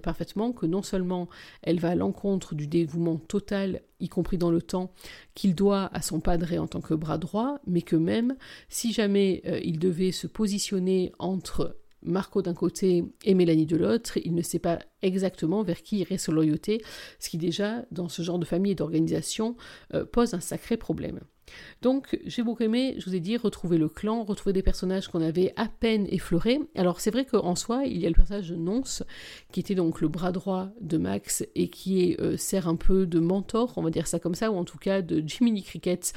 parfaitement 0.02 0.52
que 0.52 0.66
non 0.66 0.82
seulement 0.82 1.30
elle 1.62 1.80
va 1.80 1.90
à 1.90 1.96
l'encontre 1.96 2.56
du 2.56 2.68
dévouement 2.68 3.18
total 3.18 3.82
y 4.00 4.10
compris 4.10 4.38
dans 4.38 4.52
le 4.52 4.62
temps, 4.62 4.92
qu'il 5.34 5.56
doit 5.56 5.90
à 5.94 6.02
son 6.02 6.20
padre 6.20 6.54
en 6.58 6.68
tant 6.68 6.82
que 6.82 6.94
bras 6.94 7.18
droit, 7.18 7.60
mais 7.66 7.82
que 7.82 7.96
même 7.96 8.36
si 8.70 8.94
jamais 8.94 9.42
euh, 9.46 9.60
il 9.64 9.80
devait 9.80 10.12
se 10.12 10.28
positionner 10.28 11.12
entre 11.20 11.78
Marco 12.04 12.42
d'un 12.42 12.54
côté 12.54 13.04
et 13.24 13.34
Mélanie 13.34 13.66
de 13.66 13.78
l'autre, 13.78 14.18
il 14.24 14.36
ne 14.36 14.42
sait 14.42 14.60
pas 14.60 14.80
exactement 15.02 15.64
vers 15.64 15.82
qui 15.82 16.00
irait 16.00 16.18
sa 16.18 16.32
loyauté, 16.32 16.84
ce 17.20 17.30
qui 17.30 17.38
déjà, 17.38 17.86
dans 17.92 18.10
ce 18.10 18.22
genre 18.22 18.40
de 18.40 18.46
famille 18.46 18.72
et 18.74 18.76
d'organisation, 18.76 19.56
euh, 19.94 20.06
pose 20.06 20.34
un 20.34 20.40
sacré 20.40 20.78
problème. 20.78 21.20
Donc 21.82 22.20
j'ai 22.26 22.44
beaucoup 22.44 22.64
aimé, 22.64 22.96
je 22.98 23.06
vous 23.06 23.16
ai 23.16 23.20
dit, 23.20 23.38
retrouver 23.38 23.78
le 23.78 23.90
clan, 23.90 24.24
retrouver 24.24 24.54
des 24.54 24.64
personnages 24.64 25.08
qu'on 25.08 25.22
avait 25.22 25.54
à 25.56 25.68
peine 25.68 26.08
effleurés. 26.10 26.60
Alors 26.76 27.00
c'est 27.00 27.12
vrai 27.12 27.26
qu'en 27.26 27.56
soi, 27.56 27.84
il 27.86 27.98
y 27.98 28.06
a 28.06 28.10
le 28.10 28.16
personnage 28.16 28.50
de 28.50 28.56
Nonce, 28.56 29.04
qui 29.52 29.60
était 29.60 29.76
donc 29.76 30.02
le 30.02 30.08
bras 30.08 30.32
droit 30.32 30.70
de 30.82 30.98
Max 30.98 31.46
et 31.56 31.70
qui 31.70 32.16
euh, 32.20 32.38
sert 32.38 32.68
un 32.68 32.76
peu 32.76 33.06
de 33.06 33.20
mentor, 33.20 33.74
on 33.78 33.84
va 33.84 33.90
dire 33.90 34.08
ça 34.08 34.20
comme 34.20 34.36
ça, 34.36 34.52
ou 34.52 34.56
en 34.56 34.64
tout 34.64 34.78
cas 34.78 35.02
de 35.02 35.24
Jiminy 35.26 35.64
Cricket 35.64 36.14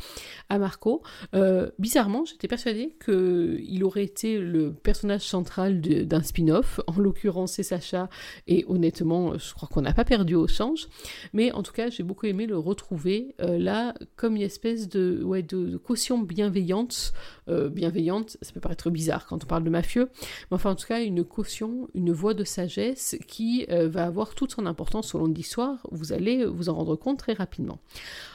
à 0.48 0.58
Marco. 0.58 1.02
Euh, 1.34 1.70
bizarrement, 1.78 2.24
j'étais 2.24 2.48
persuadée 2.48 2.96
qu'il 3.04 3.84
aurait 3.84 4.04
été 4.04 4.38
le 4.38 4.72
personnage 4.72 5.22
central 5.22 5.80
d'un 5.80 6.22
spin-off, 6.22 6.80
en 6.86 6.98
l'occurrence 6.98 7.52
c'est 7.52 7.62
Sacha, 7.62 8.08
et 8.46 8.64
honnêtement, 8.68 9.38
je 9.38 9.52
crois 9.54 9.68
qu'on 9.68 9.82
n'a 9.82 9.92
pas 9.92 10.04
perdu 10.04 10.34
au 10.34 10.46
change. 10.46 10.88
Mais 11.32 11.52
en 11.52 11.62
tout 11.62 11.72
cas, 11.72 11.90
j'ai 11.90 12.02
beaucoup 12.02 12.26
aimé 12.26 12.46
le 12.46 12.58
retrouver 12.58 13.34
euh, 13.40 13.58
là 13.58 13.94
comme 14.16 14.36
une 14.36 14.42
espèce 14.42 14.88
de 14.88 15.19
ouais, 15.22 15.42
de, 15.42 15.76
caution 15.76 16.18
bienveillante. 16.18 17.12
Euh, 17.48 17.68
bienveillante, 17.68 18.36
ça 18.42 18.52
peut 18.52 18.60
paraître 18.60 18.90
bizarre 18.90 19.26
quand 19.26 19.42
on 19.42 19.46
parle 19.46 19.64
de 19.64 19.70
mafieux, 19.70 20.08
mais 20.50 20.54
enfin 20.54 20.70
en 20.70 20.74
tout 20.74 20.86
cas 20.86 21.02
une 21.02 21.24
caution, 21.24 21.88
une 21.94 22.12
voix 22.12 22.34
de 22.34 22.44
sagesse 22.44 23.16
qui 23.26 23.66
euh, 23.70 23.88
va 23.88 24.04
avoir 24.04 24.34
toute 24.34 24.52
son 24.52 24.66
importance 24.66 25.14
au 25.14 25.18
long 25.18 25.28
de 25.28 25.34
l'histoire. 25.34 25.86
Vous 25.90 26.12
allez 26.12 26.44
vous 26.44 26.68
en 26.68 26.74
rendre 26.74 26.96
compte 26.96 27.18
très 27.18 27.32
rapidement. 27.32 27.78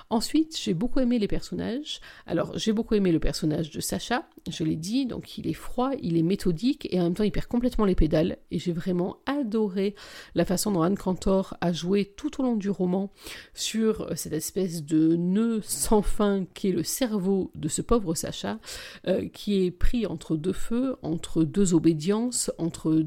Ensuite, 0.10 0.58
j'ai 0.62 0.74
beaucoup 0.74 1.00
aimé 1.00 1.18
les 1.18 1.28
personnages. 1.28 2.00
Alors, 2.28 2.58
j'ai 2.58 2.74
beaucoup 2.74 2.94
aimé 2.94 3.12
le 3.12 3.20
personnage 3.20 3.72
de 3.72 3.80
Sacha, 3.80 4.28
je 4.50 4.64
l'ai 4.64 4.76
dit, 4.76 5.06
donc 5.06 5.38
il 5.38 5.48
est 5.48 5.54
froid, 5.54 5.92
il 6.02 6.18
est 6.18 6.24
méthodique 6.24 6.88
et 6.92 7.00
en 7.00 7.06
même 7.06 7.16
temps 7.16 7.24
il 7.24 7.32
perd 7.32 7.48
complètement 7.48 7.86
les 7.86 7.96
pédales. 7.96 8.38
Et 8.52 8.60
j'ai 8.60 8.72
vraiment 8.72 9.18
adoré 9.26 9.96
la 10.36 10.46
façon 10.46 10.72
dont 10.72 10.84
Anne 10.84 10.98
Cantor 10.98 11.58
a 11.62 11.74
joué 11.74 12.06
tout 12.06 12.40
au 12.40 12.44
long 12.44 12.56
du 12.56 12.70
roman 12.70 13.12
sur 13.54 14.08
cette 14.16 14.34
espèce 14.34 14.84
de 14.84 15.16
nœud 15.16 15.62
sans 15.64 16.02
fin 16.02 16.46
qui 16.54 16.70
est 16.70 16.72
le 16.72 16.84
cerveau 16.84 17.52
de 17.56 17.68
ce 17.68 17.82
pauvre 17.82 18.14
Sacha, 18.14 18.60
euh, 19.08 19.28
qui 19.30 19.66
est 19.66 19.72
pris 19.72 20.06
entre 20.06 20.36
deux 20.36 20.54
feux, 20.54 20.98
entre 21.02 21.44
deux 21.44 21.74
obédiences, 21.74 22.52
entre, 22.58 23.04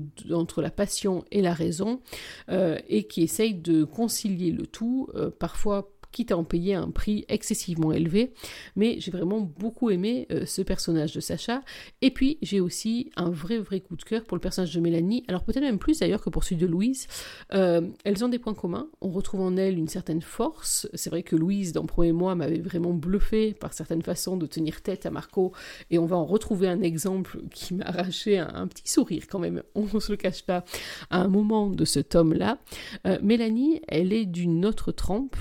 la 0.61 0.71
passion 0.71 1.25
et 1.31 1.43
la 1.43 1.55
raison, 1.55 2.01
euh, 2.49 2.79
et 2.89 3.05
qui 3.05 3.23
essaye 3.23 3.55
de 3.55 3.85
concilier 3.85 4.51
le 4.51 4.67
tout, 4.67 5.09
euh, 5.15 5.31
parfois 5.31 5.93
quitte 6.13 6.33
à 6.33 6.37
en 6.37 6.45
payer 6.45 6.75
un 6.75 6.91
prix 6.91 7.25
excessivement 7.29 7.93
élevé. 7.93 8.33
Mais 8.77 8.97
j'ai 9.01 9.11
vraiment 9.11 9.41
beaucoup 9.41 9.91
aimé 9.91 10.27
euh, 10.31 10.47
ce 10.47 10.63
personnage 10.63 11.15
de 11.15 11.21
Sacha. 11.21 11.63
Et 12.03 12.11
puis 12.11 12.39
j'ai 12.43 12.61
aussi 12.61 13.11
un 13.17 13.31
vrai 13.31 13.59
vrai 13.59 13.81
coup 13.81 13.97
de 13.97 14.03
cœur 14.03 14.25
pour 14.25 14.37
le 14.37 14.41
personnage 14.41 14.75
de 14.75 14.81
Mélanie. 14.81 15.25
Alors 15.29 15.45
peut-être 15.45 15.63
même 15.63 15.79
plus 15.79 16.01
d'ailleurs 16.01 16.23
que 16.23 16.31
pour 16.31 16.45
celui 16.45 16.57
de 16.57 16.67
Louise. 16.67 17.07
Euh, 17.55 17.83
elles 18.05 18.25
ont 18.25 18.29
des 18.29 18.39
points 18.39 18.55
communs. 18.55 18.89
On 19.01 19.11
retrouve 19.11 19.41
en 19.41 19.57
elle 19.57 19.79
une 19.79 19.89
certaine 19.89 20.23
force. 20.23 20.89
C'est 20.95 21.11
vrai 21.11 21.23
que 21.23 21.37
Louise, 21.37 21.73
dans 21.73 21.83
le 21.83 21.87
premier 21.87 22.13
mois, 22.13 22.35
m'avait 22.35 22.59
vraiment 22.59 22.93
bluffé 22.93 23.55
par 23.55 23.73
certaines 23.73 24.03
façons 24.03 24.37
de 24.37 24.47
tenir 24.47 24.83
tête 24.83 25.07
à 25.07 25.11
Marco. 25.11 25.53
Et 25.91 25.99
on 25.99 26.07
va 26.07 26.17
en 26.17 26.25
retrouver 26.25 26.69
un 26.69 26.83
exemple 26.83 27.41
qui 27.53 27.75
m'a 27.75 27.85
arraché 27.85 28.39
un, 28.39 28.67
petit 28.67 28.89
sourire 28.91 29.25
quand 29.29 29.39
même. 29.39 29.63
On 29.75 29.87
ne 29.93 30.01
se 30.01 30.13
le 30.13 30.17
cache 30.17 30.43
pas 30.43 30.65
à 31.11 31.21
un 31.21 31.29
moment 31.29 31.69
de 31.69 31.85
ce 31.85 32.01
tome-là. 32.01 32.59
Euh, 33.07 33.19
Mélanie, 33.23 33.81
elle 33.89 34.13
est 34.13 34.27
d'une 34.27 34.67
autre 34.67 34.93
trempe 34.93 35.37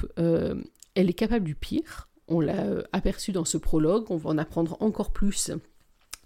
elle 0.98 1.10
est 1.10 1.14
capable 1.14 1.46
du 1.46 1.56
pire. 1.56 2.10
On 2.28 2.42
l'a 2.42 2.66
euh, 2.66 2.84
aperçu 2.92 3.32
dans 3.32 3.46
ce 3.46 3.58
prologue, 3.58 4.10
on 4.10 4.18
va 4.18 4.32
en 4.32 4.38
apprendre 4.38 4.78
encore 4.82 5.14
plus 5.14 5.52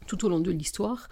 tout 0.07 0.25
au 0.25 0.29
long 0.29 0.39
de 0.39 0.51
l'histoire, 0.51 1.09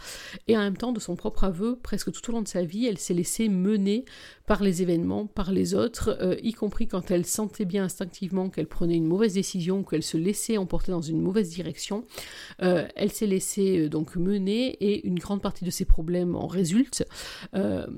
et 0.48 0.58
en 0.58 0.62
même 0.62 0.76
temps 0.76 0.92
de 0.92 1.00
son 1.00 1.16
propre 1.16 1.44
aveu, 1.44 1.78
presque 1.78 2.12
tout 2.12 2.28
au 2.30 2.34
long 2.34 2.42
de 2.42 2.48
sa 2.48 2.64
vie, 2.64 2.88
elle 2.88 2.98
s'est 2.98 3.14
laissée 3.14 3.48
mener 3.48 4.04
par 4.50 4.64
les 4.64 4.82
événements, 4.82 5.28
par 5.28 5.52
les 5.52 5.76
autres, 5.76 6.18
euh, 6.22 6.36
y 6.42 6.54
compris 6.54 6.88
quand 6.88 7.12
elle 7.12 7.24
sentait 7.24 7.66
bien 7.66 7.84
instinctivement 7.84 8.50
qu'elle 8.50 8.66
prenait 8.66 8.96
une 8.96 9.06
mauvaise 9.06 9.36
décision, 9.36 9.84
qu'elle 9.84 10.02
se 10.02 10.18
laissait 10.18 10.58
emporter 10.58 10.92
dans 10.92 11.04
une 11.04 11.22
mauvaise 11.22 11.52
direction. 11.52 12.04
Euh, 12.64 12.88
elle 12.96 13.12
s'est 13.12 13.28
laissée 13.28 13.82
euh, 13.82 13.90
donc 13.90 14.16
mener 14.16 14.70
et 14.84 15.06
une 15.06 15.20
grande 15.20 15.44
partie 15.44 15.66
de 15.66 15.70
ses 15.70 15.86
problèmes 15.86 16.36
en 16.36 16.48
résultent. 16.48 17.06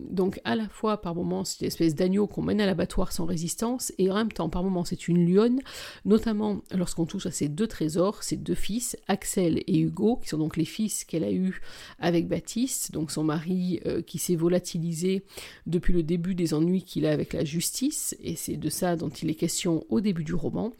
donc 0.10 0.42
à 0.44 0.58
la 0.58 0.68
fois 0.68 1.02
par 1.02 1.16
moments 1.16 1.46
c'est 1.46 1.62
une 1.62 1.68
espèce 1.68 1.96
d'agneau 1.96 2.28
qu'on 2.28 2.42
mène 2.42 2.60
à 2.60 2.66
l'abattoir 2.66 3.14
sans 3.14 3.24
résistance 3.24 3.94
et 3.98 4.12
en 4.12 4.16
même 4.16 4.32
temps 4.34 4.50
par 4.50 4.62
moments 4.62 4.84
c'est 4.84 5.08
une 5.08 5.26
lionne, 5.26 5.62
notamment 6.04 6.60
lorsqu'on 6.76 7.06
touche 7.06 7.28
à 7.28 7.32
ses 7.32 7.48
deux 7.48 7.68
trésors, 7.68 8.24
ses 8.24 8.36
deux 8.36 8.56
fils, 8.56 8.98
Axel 9.08 9.64
et 9.68 9.80
Hugo, 9.80 10.18
qui 10.18 10.28
sont 10.28 10.38
donc 10.38 10.58
les 10.58 10.66
fils 10.66 11.06
qu'elle 11.06 11.24
a 11.24 11.32
eus 11.32 11.62
avec 11.98 12.28
Baptiste, 12.28 12.92
donc 12.92 13.10
son 13.10 13.24
mari 13.24 13.80
qui 14.06 14.18
s'est 14.18 14.36
volatilisé 14.36 15.24
depuis 15.66 15.94
le 15.94 16.04
début 16.04 16.36
ennuis 16.54 16.84
qu'il 16.84 17.06
a 17.06 17.12
avec 17.12 17.34
la 17.34 17.44
justice, 17.44 18.16
et 18.22 18.36
c'est 18.36 18.58
de 18.58 18.70
ça 18.70 18.96
dont 18.96 19.10
il 19.10 19.30
est 19.30 19.36
question 19.36 19.86
au 19.90 20.02
début 20.02 20.24
du 20.24 20.34
roman. 20.34 20.72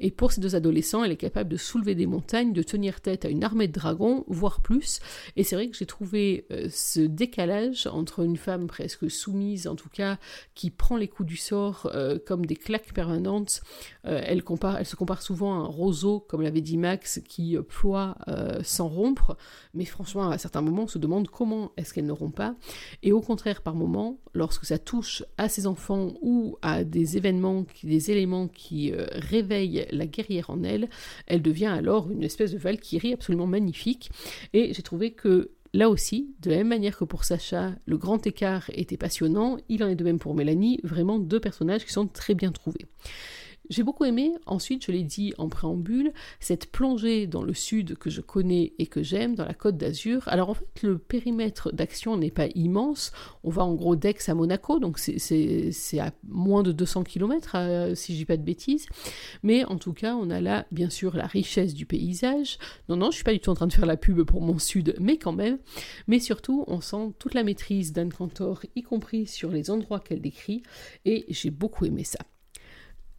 Et 0.00 0.10
pour 0.10 0.32
ces 0.32 0.40
deux 0.40 0.54
adolescents, 0.54 1.04
elle 1.04 1.12
est 1.12 1.16
capable 1.16 1.50
de 1.50 1.56
soulever 1.56 1.94
des 1.94 2.06
montagnes, 2.06 2.52
de 2.52 2.62
tenir 2.62 3.00
tête 3.00 3.24
à 3.24 3.28
une 3.28 3.44
armée 3.44 3.68
de 3.68 3.72
dragons, 3.72 4.24
voire 4.28 4.60
plus. 4.60 5.00
Et 5.36 5.44
c'est 5.44 5.56
vrai 5.56 5.68
que 5.68 5.76
j'ai 5.76 5.86
trouvé 5.86 6.46
euh, 6.50 6.68
ce 6.70 7.00
décalage 7.00 7.86
entre 7.86 8.20
une 8.24 8.36
femme 8.36 8.66
presque 8.66 9.10
soumise, 9.10 9.66
en 9.66 9.74
tout 9.74 9.88
cas, 9.88 10.18
qui 10.54 10.70
prend 10.70 10.96
les 10.96 11.08
coups 11.08 11.28
du 11.28 11.36
sort 11.36 11.90
euh, 11.94 12.18
comme 12.24 12.46
des 12.46 12.56
claques 12.56 12.92
permanentes. 12.92 13.62
Euh, 14.06 14.20
elle, 14.24 14.42
compare, 14.42 14.78
elle 14.78 14.86
se 14.86 14.96
compare 14.96 15.22
souvent 15.22 15.54
à 15.54 15.64
un 15.64 15.66
roseau, 15.66 16.20
comme 16.20 16.42
l'avait 16.42 16.60
dit 16.60 16.76
Max, 16.76 17.20
qui 17.28 17.56
ploie 17.68 18.16
sans 18.62 18.88
rompre. 18.88 19.36
Mais 19.74 19.84
franchement, 19.84 20.30
à 20.30 20.38
certains 20.38 20.60
moments, 20.60 20.84
on 20.84 20.88
se 20.88 20.98
demande 20.98 21.28
comment 21.28 21.72
est-ce 21.76 21.92
qu'elle 21.92 22.06
ne 22.06 22.12
rompt 22.12 22.34
pas. 22.34 22.54
Et 23.02 23.12
au 23.12 23.20
contraire, 23.20 23.62
par 23.62 23.74
moments, 23.74 24.18
lorsque 24.34 24.64
ça 24.64 24.78
touche 24.78 25.07
à 25.36 25.48
ses 25.48 25.66
enfants 25.66 26.14
ou 26.22 26.56
à 26.62 26.84
des 26.84 27.16
événements, 27.16 27.64
des 27.82 28.10
éléments 28.10 28.48
qui 28.48 28.92
euh, 28.92 29.06
réveillent 29.12 29.86
la 29.90 30.06
guerrière 30.06 30.50
en 30.50 30.62
elle, 30.62 30.88
elle 31.26 31.42
devient 31.42 31.66
alors 31.66 32.10
une 32.10 32.22
espèce 32.22 32.52
de 32.52 32.58
Valkyrie 32.58 33.12
absolument 33.12 33.46
magnifique. 33.46 34.10
Et 34.52 34.72
j'ai 34.74 34.82
trouvé 34.82 35.12
que 35.12 35.50
Là 35.74 35.90
aussi, 35.90 36.34
de 36.40 36.50
la 36.50 36.56
même 36.56 36.68
manière 36.68 36.96
que 36.96 37.04
pour 37.04 37.24
Sacha, 37.24 37.74
le 37.84 37.98
grand 37.98 38.26
écart 38.26 38.70
était 38.72 38.96
passionnant, 38.96 39.58
il 39.68 39.84
en 39.84 39.88
est 39.88 39.96
de 39.96 40.04
même 40.04 40.18
pour 40.18 40.34
Mélanie, 40.34 40.80
vraiment 40.82 41.18
deux 41.18 41.40
personnages 41.40 41.84
qui 41.84 41.92
sont 41.92 42.06
très 42.06 42.34
bien 42.34 42.52
trouvés. 42.52 42.86
J'ai 43.70 43.82
beaucoup 43.82 44.04
aimé, 44.04 44.32
ensuite, 44.46 44.86
je 44.86 44.92
l'ai 44.92 45.02
dit 45.02 45.34
en 45.36 45.48
préambule, 45.48 46.12
cette 46.40 46.70
plongée 46.70 47.26
dans 47.26 47.42
le 47.42 47.52
sud 47.52 47.98
que 47.98 48.08
je 48.08 48.22
connais 48.22 48.72
et 48.78 48.86
que 48.86 49.02
j'aime, 49.02 49.34
dans 49.34 49.44
la 49.44 49.52
côte 49.52 49.76
d'Azur. 49.76 50.22
Alors 50.26 50.48
en 50.48 50.54
fait, 50.54 50.82
le 50.82 50.96
périmètre 50.96 51.72
d'action 51.72 52.16
n'est 52.16 52.30
pas 52.30 52.46
immense. 52.54 53.12
On 53.44 53.50
va 53.50 53.64
en 53.64 53.74
gros 53.74 53.94
d'Aix 53.94 54.16
à 54.28 54.34
Monaco, 54.34 54.78
donc 54.78 54.98
c'est 54.98 55.98
à 55.98 56.12
moins 56.26 56.62
de 56.62 56.72
200 56.72 57.04
km, 57.04 57.52
euh, 57.56 57.94
si 57.94 58.14
je 58.14 58.18
dis 58.18 58.24
pas 58.24 58.38
de 58.38 58.42
bêtises. 58.42 58.86
Mais 59.42 59.64
en 59.66 59.76
tout 59.76 59.92
cas, 59.92 60.14
on 60.14 60.30
a 60.30 60.40
là, 60.40 60.66
bien 60.72 60.88
sûr, 60.88 61.14
la 61.14 61.26
richesse 61.26 61.74
du 61.74 61.84
paysage. 61.84 62.58
Non, 62.88 62.96
non, 62.96 63.10
je 63.10 63.16
suis 63.16 63.24
pas 63.24 63.32
du 63.32 63.40
tout 63.40 63.50
en 63.50 63.54
train 63.54 63.66
de 63.66 63.72
faire 63.72 63.86
la 63.86 63.98
pub 63.98 64.22
pour 64.22 64.40
mon 64.40 64.58
sud, 64.58 64.94
mais 64.98 65.18
quand 65.18 65.32
même. 65.32 65.58
Mais 66.06 66.20
surtout, 66.20 66.64
on 66.68 66.80
sent 66.80 67.12
toute 67.18 67.34
la 67.34 67.44
maîtrise 67.44 67.92
d'Anne 67.92 68.12
Cantor, 68.12 68.62
y 68.76 68.82
compris 68.82 69.26
sur 69.26 69.50
les 69.50 69.70
endroits 69.70 70.00
qu'elle 70.00 70.22
décrit, 70.22 70.62
et 71.04 71.26
j'ai 71.28 71.50
beaucoup 71.50 71.84
aimé 71.84 72.04
ça. 72.04 72.18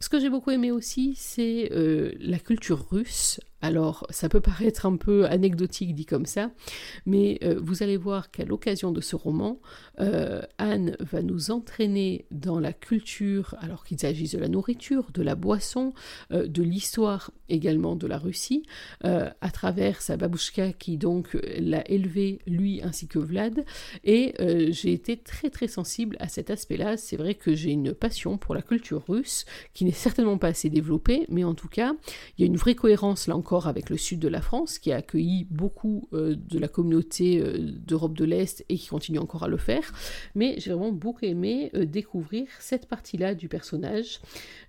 Ce 0.02 0.08
que 0.08 0.18
j'ai 0.18 0.30
beaucoup 0.30 0.50
aimé 0.50 0.70
aussi, 0.70 1.14
c'est 1.16 1.70
euh, 1.72 2.12
la 2.18 2.38
culture 2.38 2.88
russe. 2.90 3.38
Alors, 3.62 4.06
ça 4.10 4.28
peut 4.28 4.40
paraître 4.40 4.86
un 4.86 4.96
peu 4.96 5.26
anecdotique 5.26 5.94
dit 5.94 6.06
comme 6.06 6.26
ça, 6.26 6.50
mais 7.04 7.38
euh, 7.44 7.60
vous 7.62 7.82
allez 7.82 7.96
voir 7.98 8.30
qu'à 8.30 8.44
l'occasion 8.44 8.90
de 8.90 9.00
ce 9.00 9.16
roman, 9.16 9.60
euh, 10.00 10.40
Anne 10.58 10.96
va 11.00 11.22
nous 11.22 11.50
entraîner 11.50 12.24
dans 12.30 12.58
la 12.58 12.72
culture, 12.72 13.54
alors 13.60 13.84
qu'il 13.84 13.98
s'agisse 13.98 14.32
de 14.32 14.38
la 14.38 14.48
nourriture, 14.48 15.10
de 15.12 15.22
la 15.22 15.34
boisson, 15.34 15.92
de 16.30 16.62
l'histoire 16.62 17.30
également 17.48 17.96
de 17.96 18.06
la 18.06 18.18
Russie, 18.18 18.62
à 19.02 19.50
travers 19.52 20.00
sa 20.00 20.16
babouchka 20.16 20.72
qui 20.72 20.96
donc 20.96 21.36
l'a 21.58 21.88
élevé 21.90 22.40
lui 22.46 22.80
ainsi 22.82 23.08
que 23.08 23.18
Vlad. 23.18 23.64
Et 24.04 24.34
j'ai 24.70 24.92
été 24.92 25.16
très 25.16 25.50
très 25.50 25.68
sensible 25.68 26.16
à 26.20 26.28
cet 26.28 26.50
aspect-là. 26.50 26.96
C'est 26.96 27.16
vrai 27.16 27.34
que 27.34 27.54
j'ai 27.54 27.70
une 27.70 27.92
passion 27.92 28.38
pour 28.38 28.54
la 28.54 28.62
culture 28.62 29.04
russe 29.06 29.44
qui 29.74 29.90
certainement 29.92 30.38
pas 30.38 30.48
assez 30.48 30.70
développé, 30.70 31.26
mais 31.28 31.44
en 31.44 31.54
tout 31.54 31.68
cas, 31.68 31.94
il 32.36 32.42
y 32.42 32.44
a 32.44 32.46
une 32.46 32.56
vraie 32.56 32.74
cohérence 32.74 33.26
là 33.26 33.36
encore 33.36 33.49
avec 33.58 33.90
le 33.90 33.96
sud 33.96 34.20
de 34.20 34.28
la 34.28 34.40
France, 34.40 34.78
qui 34.78 34.92
a 34.92 34.96
accueilli 34.96 35.46
beaucoup 35.50 36.08
euh, 36.12 36.36
de 36.36 36.58
la 36.58 36.68
communauté 36.68 37.40
euh, 37.40 37.58
d'Europe 37.58 38.16
de 38.16 38.24
l'Est 38.24 38.64
et 38.68 38.76
qui 38.76 38.88
continue 38.88 39.18
encore 39.18 39.42
à 39.42 39.48
le 39.48 39.56
faire. 39.56 39.92
Mais 40.34 40.54
j'ai 40.58 40.72
vraiment 40.72 40.92
beaucoup 40.92 41.24
aimé 41.24 41.70
euh, 41.74 41.84
découvrir 41.84 42.46
cette 42.60 42.86
partie-là 42.86 43.34
du 43.34 43.48
personnage 43.48 44.20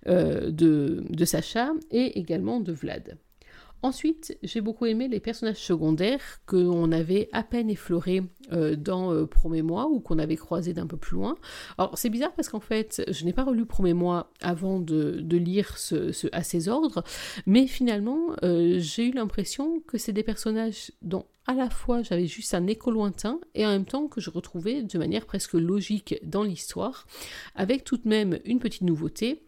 de, 0.06 1.04
de 1.08 1.24
Sacha 1.24 1.72
et 1.90 2.18
également 2.18 2.60
de 2.60 2.72
Vlad. 2.72 3.16
Ensuite, 3.82 4.38
j'ai 4.44 4.60
beaucoup 4.60 4.86
aimé 4.86 5.08
les 5.08 5.18
personnages 5.18 5.56
secondaires 5.56 6.40
qu'on 6.46 6.92
avait 6.92 7.28
à 7.32 7.42
peine 7.42 7.68
effleurés 7.68 8.22
euh, 8.52 8.76
dans 8.76 9.12
euh, 9.12 9.26
Promets-moi 9.26 9.88
ou 9.88 9.98
qu'on 9.98 10.20
avait 10.20 10.36
croisés 10.36 10.72
d'un 10.72 10.86
peu 10.86 10.96
plus 10.96 11.16
loin. 11.16 11.36
Alors, 11.78 11.98
c'est 11.98 12.08
bizarre 12.08 12.32
parce 12.32 12.48
qu'en 12.48 12.60
fait, 12.60 13.02
je 13.08 13.24
n'ai 13.24 13.32
pas 13.32 13.42
relu 13.42 13.66
Promets-moi 13.66 14.30
avant 14.40 14.78
de, 14.78 15.36
lire 15.36 15.76
à 16.30 16.42
ses 16.44 16.68
ordres, 16.68 17.02
mais 17.46 17.66
finalement, 17.66 18.36
euh, 18.44 18.76
j'ai 18.78 19.08
eu 19.08 19.12
l'impression 19.12 19.80
que 19.80 19.98
c'est 19.98 20.12
des 20.12 20.22
personnages 20.22 20.92
dont 21.02 21.24
à 21.48 21.54
la 21.54 21.68
fois 21.68 22.02
j'avais 22.02 22.26
juste 22.26 22.54
un 22.54 22.68
écho 22.68 22.92
lointain 22.92 23.40
et 23.56 23.66
en 23.66 23.70
même 23.70 23.84
temps 23.84 24.06
que 24.06 24.20
je 24.20 24.30
retrouvais 24.30 24.82
de 24.82 24.98
manière 24.98 25.26
presque 25.26 25.54
logique 25.54 26.20
dans 26.22 26.44
l'histoire, 26.44 27.06
avec 27.56 27.82
tout 27.82 27.96
de 27.96 28.08
même 28.08 28.38
une 28.44 28.60
petite 28.60 28.82
nouveauté, 28.82 29.42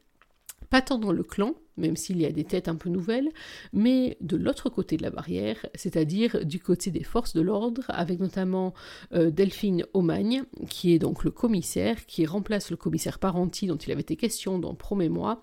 pas 0.71 0.83
tant 0.83 0.99
dans 0.99 1.13
le 1.13 1.23
clan, 1.23 1.55
même 1.77 1.97
s'il 1.97 2.21
y 2.21 2.27
a 2.27 2.33
des 2.33 2.45
têtes 2.45 2.69
un 2.69 2.77
peu 2.77 2.89
nouvelles, 2.89 3.31
mais 3.73 4.17
de 4.21 4.37
l'autre 4.37 4.69
côté 4.69 4.97
de 4.97 5.03
la 5.03 5.11
barrière, 5.11 5.67
c'est-à-dire 5.75 6.45
du 6.45 6.61
côté 6.61 6.91
des 6.91 7.05
forces 7.05 7.35
de 7.35 7.41
l'ordre, 7.41 7.85
avec 7.89 8.21
notamment 8.21 8.75
euh, 9.13 9.31
Delphine 9.31 9.85
Aumagne, 9.93 10.45
qui 10.69 10.95
est 10.95 10.99
donc 10.99 11.25
le 11.25 11.31
commissaire, 11.31 12.07
qui 12.07 12.27
remplace 12.27 12.71
le 12.71 12.77
commissaire 12.77 13.19
Parenti 13.19 13.67
dont 13.67 13.77
il 13.77 13.91
avait 13.93 14.03
été 14.03 14.17
question 14.17 14.59
dans 14.59 14.75
Promets-moi, 14.75 15.41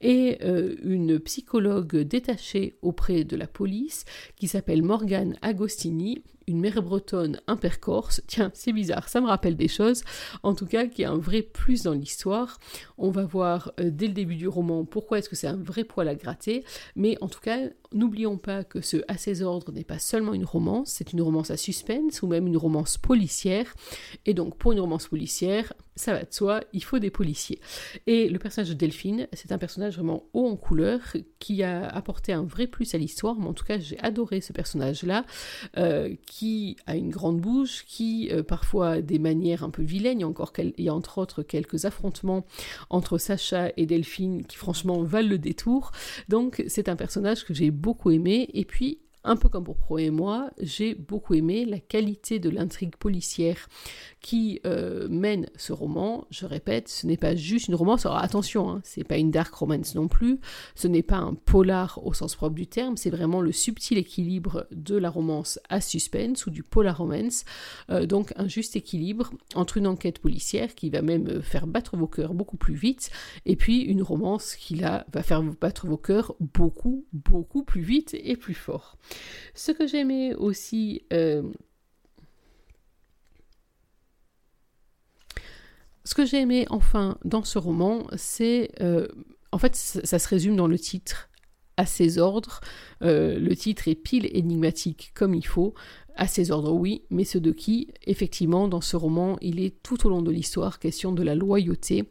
et 0.00 0.38
euh, 0.42 0.76
une 0.82 1.18
psychologue 1.20 1.96
détachée 1.96 2.76
auprès 2.82 3.24
de 3.24 3.36
la 3.36 3.46
police, 3.46 4.04
qui 4.36 4.48
s'appelle 4.48 4.82
Morgane 4.82 5.36
Agostini, 5.42 6.22
une 6.46 6.60
mère 6.60 6.82
bretonne, 6.82 7.40
un 7.46 7.56
père 7.56 7.80
corse, 7.80 8.22
tiens, 8.26 8.50
c'est 8.54 8.72
bizarre, 8.72 9.08
ça 9.08 9.20
me 9.20 9.26
rappelle 9.26 9.56
des 9.56 9.68
choses, 9.68 10.02
en 10.42 10.54
tout 10.54 10.66
cas 10.66 10.86
qui 10.86 11.04
a 11.04 11.10
un 11.10 11.18
vrai 11.18 11.42
plus 11.42 11.82
dans 11.82 11.92
l'histoire. 11.92 12.58
On 12.98 13.10
va 13.10 13.24
voir 13.24 13.72
euh, 13.80 13.90
dès 13.90 14.06
le 14.06 14.12
début 14.12 14.36
du 14.36 14.48
roman 14.48 14.84
pourquoi 14.84 15.18
est-ce 15.18 15.28
que 15.28 15.36
c'est 15.36 15.46
un 15.46 15.56
vrai 15.56 15.71
poil 15.84 16.08
à 16.08 16.14
gratter, 16.14 16.64
mais 16.96 17.16
en 17.20 17.28
tout 17.28 17.40
cas, 17.40 17.58
n'oublions 17.94 18.38
pas 18.38 18.64
que 18.64 18.80
ce 18.80 18.98
À 19.08 19.16
ses 19.16 19.42
ordres 19.42 19.72
n'est 19.72 19.84
pas 19.84 19.98
seulement 19.98 20.34
une 20.34 20.44
romance, 20.44 20.90
c'est 20.90 21.12
une 21.12 21.22
romance 21.22 21.50
à 21.50 21.56
suspense 21.56 22.22
ou 22.22 22.26
même 22.26 22.46
une 22.46 22.56
romance 22.56 22.98
policière. 22.98 23.74
Et 24.26 24.34
donc, 24.34 24.56
pour 24.56 24.72
une 24.72 24.80
romance 24.80 25.08
policière, 25.08 25.72
ça 25.94 26.12
va 26.12 26.22
de 26.24 26.32
soi, 26.32 26.62
il 26.72 26.82
faut 26.82 26.98
des 26.98 27.10
policiers. 27.10 27.60
Et 28.06 28.28
le 28.28 28.38
personnage 28.38 28.70
de 28.70 28.74
Delphine, 28.74 29.28
c'est 29.32 29.52
un 29.52 29.58
personnage 29.58 29.96
vraiment 29.96 30.24
haut 30.32 30.46
en 30.46 30.56
couleur 30.56 31.00
qui 31.38 31.62
a 31.62 31.86
apporté 31.86 32.32
un 32.32 32.44
vrai 32.44 32.66
plus 32.66 32.94
à 32.94 32.98
l'histoire. 32.98 33.36
Mais 33.38 33.46
en 33.46 33.52
tout 33.52 33.64
cas, 33.64 33.78
j'ai 33.78 33.98
adoré 34.00 34.40
ce 34.40 34.52
personnage-là, 34.52 35.24
euh, 35.76 36.14
qui 36.26 36.76
a 36.86 36.96
une 36.96 37.10
grande 37.10 37.40
bouche, 37.40 37.84
qui 37.86 38.30
euh, 38.32 38.42
parfois 38.42 38.90
a 38.90 39.00
des 39.00 39.18
manières 39.18 39.64
un 39.64 39.70
peu 39.70 39.82
vilaines. 39.82 40.24
Encore 40.24 40.52
il 40.58 40.84
y 40.84 40.88
a 40.88 40.94
entre 40.94 41.18
autres 41.18 41.42
quelques 41.42 41.84
affrontements 41.84 42.44
entre 42.90 43.18
Sacha 43.18 43.70
et 43.76 43.86
Delphine 43.86 44.44
qui 44.44 44.56
franchement 44.56 45.02
valent 45.02 45.28
le 45.28 45.38
détour. 45.38 45.92
Donc, 46.28 46.64
c'est 46.68 46.88
un 46.88 46.96
personnage 46.96 47.44
que 47.44 47.54
j'ai 47.54 47.70
beaucoup 47.82 48.10
aimé. 48.10 48.48
Et 48.54 48.64
puis, 48.64 49.00
un 49.24 49.36
peu 49.36 49.48
comme 49.48 49.64
pour 49.64 49.76
Pro 49.76 49.98
et 49.98 50.10
moi, 50.10 50.50
j'ai 50.60 50.94
beaucoup 50.94 51.34
aimé 51.34 51.64
la 51.64 51.78
qualité 51.78 52.38
de 52.38 52.50
l'intrigue 52.50 52.96
policière 52.96 53.68
qui 54.20 54.60
euh, 54.66 55.08
mène 55.08 55.48
ce 55.56 55.72
roman. 55.72 56.26
Je 56.30 56.46
répète, 56.46 56.88
ce 56.88 57.06
n'est 57.06 57.16
pas 57.16 57.36
juste 57.36 57.68
une 57.68 57.74
romance. 57.74 58.04
Alors 58.06 58.18
attention, 58.18 58.70
hein, 58.70 58.80
c'est 58.84 59.04
pas 59.04 59.18
une 59.18 59.30
dark 59.30 59.54
romance 59.54 59.94
non 59.94 60.08
plus. 60.08 60.40
Ce 60.74 60.88
n'est 60.88 61.02
pas 61.02 61.18
un 61.18 61.34
polar 61.34 62.04
au 62.04 62.12
sens 62.12 62.34
propre 62.34 62.54
du 62.54 62.66
terme. 62.66 62.96
C'est 62.96 63.10
vraiment 63.10 63.40
le 63.40 63.52
subtil 63.52 63.98
équilibre 63.98 64.66
de 64.72 64.96
la 64.96 65.10
romance 65.10 65.60
à 65.68 65.80
suspense 65.80 66.46
ou 66.46 66.50
du 66.50 66.62
polar 66.62 66.98
romance. 66.98 67.44
Euh, 67.90 68.06
donc 68.06 68.32
un 68.36 68.48
juste 68.48 68.76
équilibre 68.76 69.30
entre 69.54 69.76
une 69.76 69.86
enquête 69.86 70.18
policière 70.18 70.74
qui 70.74 70.90
va 70.90 71.02
même 71.02 71.42
faire 71.42 71.66
battre 71.66 71.96
vos 71.96 72.06
cœurs 72.06 72.34
beaucoup 72.34 72.56
plus 72.56 72.74
vite 72.74 73.10
et 73.46 73.56
puis 73.56 73.80
une 73.80 74.02
romance 74.02 74.56
qui 74.56 74.74
là 74.74 75.04
va 75.12 75.22
faire 75.22 75.42
battre 75.42 75.86
vos 75.86 75.96
cœurs 75.96 76.34
beaucoup 76.40 77.04
beaucoup 77.12 77.64
plus 77.64 77.82
vite 77.82 78.14
et 78.14 78.36
plus 78.36 78.54
fort. 78.54 78.96
Ce 79.54 79.72
que 79.72 79.86
j'aimais 79.86 80.34
aussi 80.34 81.02
euh, 81.12 81.42
Ce 86.04 86.14
que 86.14 86.26
j'ai 86.26 86.40
aimé 86.40 86.66
enfin 86.70 87.16
dans 87.24 87.44
ce 87.44 87.58
roman, 87.58 88.06
c'est... 88.16 88.70
Euh, 88.80 89.06
en 89.52 89.58
fait, 89.58 89.76
ça, 89.76 90.18
se 90.18 90.28
résume 90.28 90.56
dans 90.56 90.66
le 90.66 90.78
titre 90.78 91.28
à 91.76 91.86
ses 91.86 92.18
ordres. 92.18 92.60
Euh, 93.02 93.38
le 93.38 93.54
titre 93.54 93.86
est 93.88 93.94
pile 93.94 94.28
énigmatique 94.36 95.12
comme 95.14 95.34
il 95.34 95.46
faut. 95.46 95.74
À 96.14 96.26
ses 96.26 96.50
ordres, 96.50 96.72
oui, 96.72 97.02
mais 97.10 97.24
ceux 97.24 97.40
de 97.40 97.52
qui 97.52 97.88
Effectivement, 98.06 98.68
dans 98.68 98.80
ce 98.80 98.96
roman, 98.96 99.38
il 99.40 99.60
est 99.60 99.82
tout 99.82 100.06
au 100.06 100.10
long 100.10 100.22
de 100.22 100.30
l'histoire 100.30 100.78
question 100.78 101.12
de 101.12 101.22
la 101.22 101.34
loyauté 101.34 102.04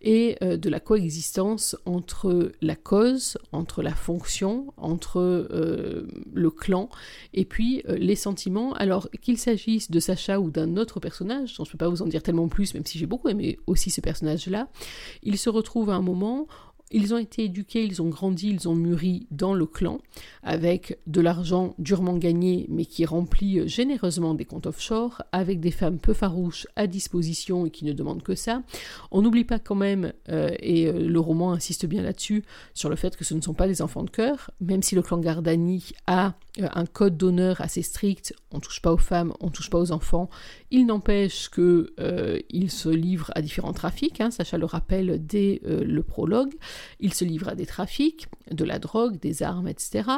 et 0.00 0.36
euh, 0.42 0.56
de 0.56 0.70
la 0.70 0.80
coexistence 0.80 1.76
entre 1.84 2.52
la 2.62 2.76
cause, 2.76 3.36
entre 3.52 3.82
la 3.82 3.94
fonction, 3.94 4.72
entre 4.76 5.18
euh, 5.20 6.06
le 6.32 6.50
clan 6.50 6.88
et 7.34 7.44
puis 7.44 7.82
euh, 7.88 7.96
les 7.96 8.16
sentiments. 8.16 8.72
Alors 8.74 9.08
qu'il 9.20 9.36
s'agisse 9.38 9.90
de 9.90 10.00
Sacha 10.00 10.40
ou 10.40 10.50
d'un 10.50 10.76
autre 10.76 10.98
personnage, 10.98 11.54
je 11.56 11.62
ne 11.62 11.66
peux 11.66 11.78
pas 11.78 11.88
vous 11.88 12.02
en 12.02 12.06
dire 12.06 12.22
tellement 12.22 12.48
plus, 12.48 12.72
même 12.74 12.86
si 12.86 12.98
j'ai 12.98 13.06
beaucoup 13.06 13.28
aimé 13.28 13.58
aussi 13.66 13.90
ce 13.90 14.00
personnage-là, 14.00 14.68
il 15.22 15.36
se 15.36 15.50
retrouve 15.50 15.90
à 15.90 15.94
un 15.94 16.02
moment 16.02 16.46
ils 16.92 17.14
ont 17.14 17.18
été 17.18 17.44
éduqués, 17.44 17.84
ils 17.84 18.02
ont 18.02 18.08
grandi, 18.08 18.50
ils 18.50 18.68
ont 18.68 18.74
mûri 18.74 19.26
dans 19.30 19.54
le 19.54 19.66
clan, 19.66 20.00
avec 20.42 20.98
de 21.06 21.20
l'argent 21.20 21.74
durement 21.78 22.16
gagné, 22.16 22.66
mais 22.68 22.84
qui 22.84 23.04
remplit 23.04 23.68
généreusement 23.68 24.34
des 24.34 24.44
comptes 24.44 24.66
offshore, 24.66 25.22
avec 25.32 25.60
des 25.60 25.70
femmes 25.70 25.98
peu 25.98 26.12
farouches 26.12 26.66
à 26.76 26.86
disposition 26.86 27.66
et 27.66 27.70
qui 27.70 27.84
ne 27.84 27.92
demandent 27.92 28.22
que 28.22 28.34
ça. 28.34 28.62
On 29.10 29.22
n'oublie 29.22 29.44
pas 29.44 29.58
quand 29.58 29.74
même, 29.74 30.12
euh, 30.28 30.50
et 30.60 30.86
euh, 30.86 31.08
le 31.08 31.20
roman 31.20 31.52
insiste 31.52 31.86
bien 31.86 32.02
là-dessus, 32.02 32.44
sur 32.74 32.88
le 32.88 32.96
fait 32.96 33.16
que 33.16 33.24
ce 33.24 33.34
ne 33.34 33.40
sont 33.40 33.54
pas 33.54 33.66
des 33.66 33.82
enfants 33.82 34.04
de 34.04 34.10
cœur, 34.10 34.50
même 34.60 34.82
si 34.82 34.94
le 34.94 35.02
clan 35.02 35.18
Gardani 35.18 35.92
a 36.06 36.34
euh, 36.60 36.68
un 36.74 36.86
code 36.86 37.16
d'honneur 37.16 37.60
assez 37.60 37.82
strict, 37.82 38.34
on 38.50 38.60
touche 38.60 38.82
pas 38.82 38.92
aux 38.92 38.98
femmes, 38.98 39.32
on 39.40 39.50
touche 39.50 39.70
pas 39.70 39.78
aux 39.78 39.92
enfants, 39.92 40.28
il 40.70 40.86
n'empêche 40.86 41.48
que 41.48 41.92
il 42.50 42.70
se 42.70 42.88
livre 42.88 43.30
à 43.34 43.42
différents 43.42 43.72
trafics, 43.72 44.20
hein, 44.20 44.30
Sacha 44.30 44.58
le 44.58 44.64
rappelle 44.66 45.24
dès 45.24 45.60
le 45.64 46.02
prologue, 46.02 46.54
ils 47.00 47.14
se 47.14 47.24
livrent 47.24 47.48
à 47.48 47.54
des 47.54 47.66
trafics, 47.66 48.26
de 48.50 48.64
la 48.64 48.78
drogue, 48.78 49.18
des 49.20 49.42
armes, 49.42 49.68
etc. 49.68 50.08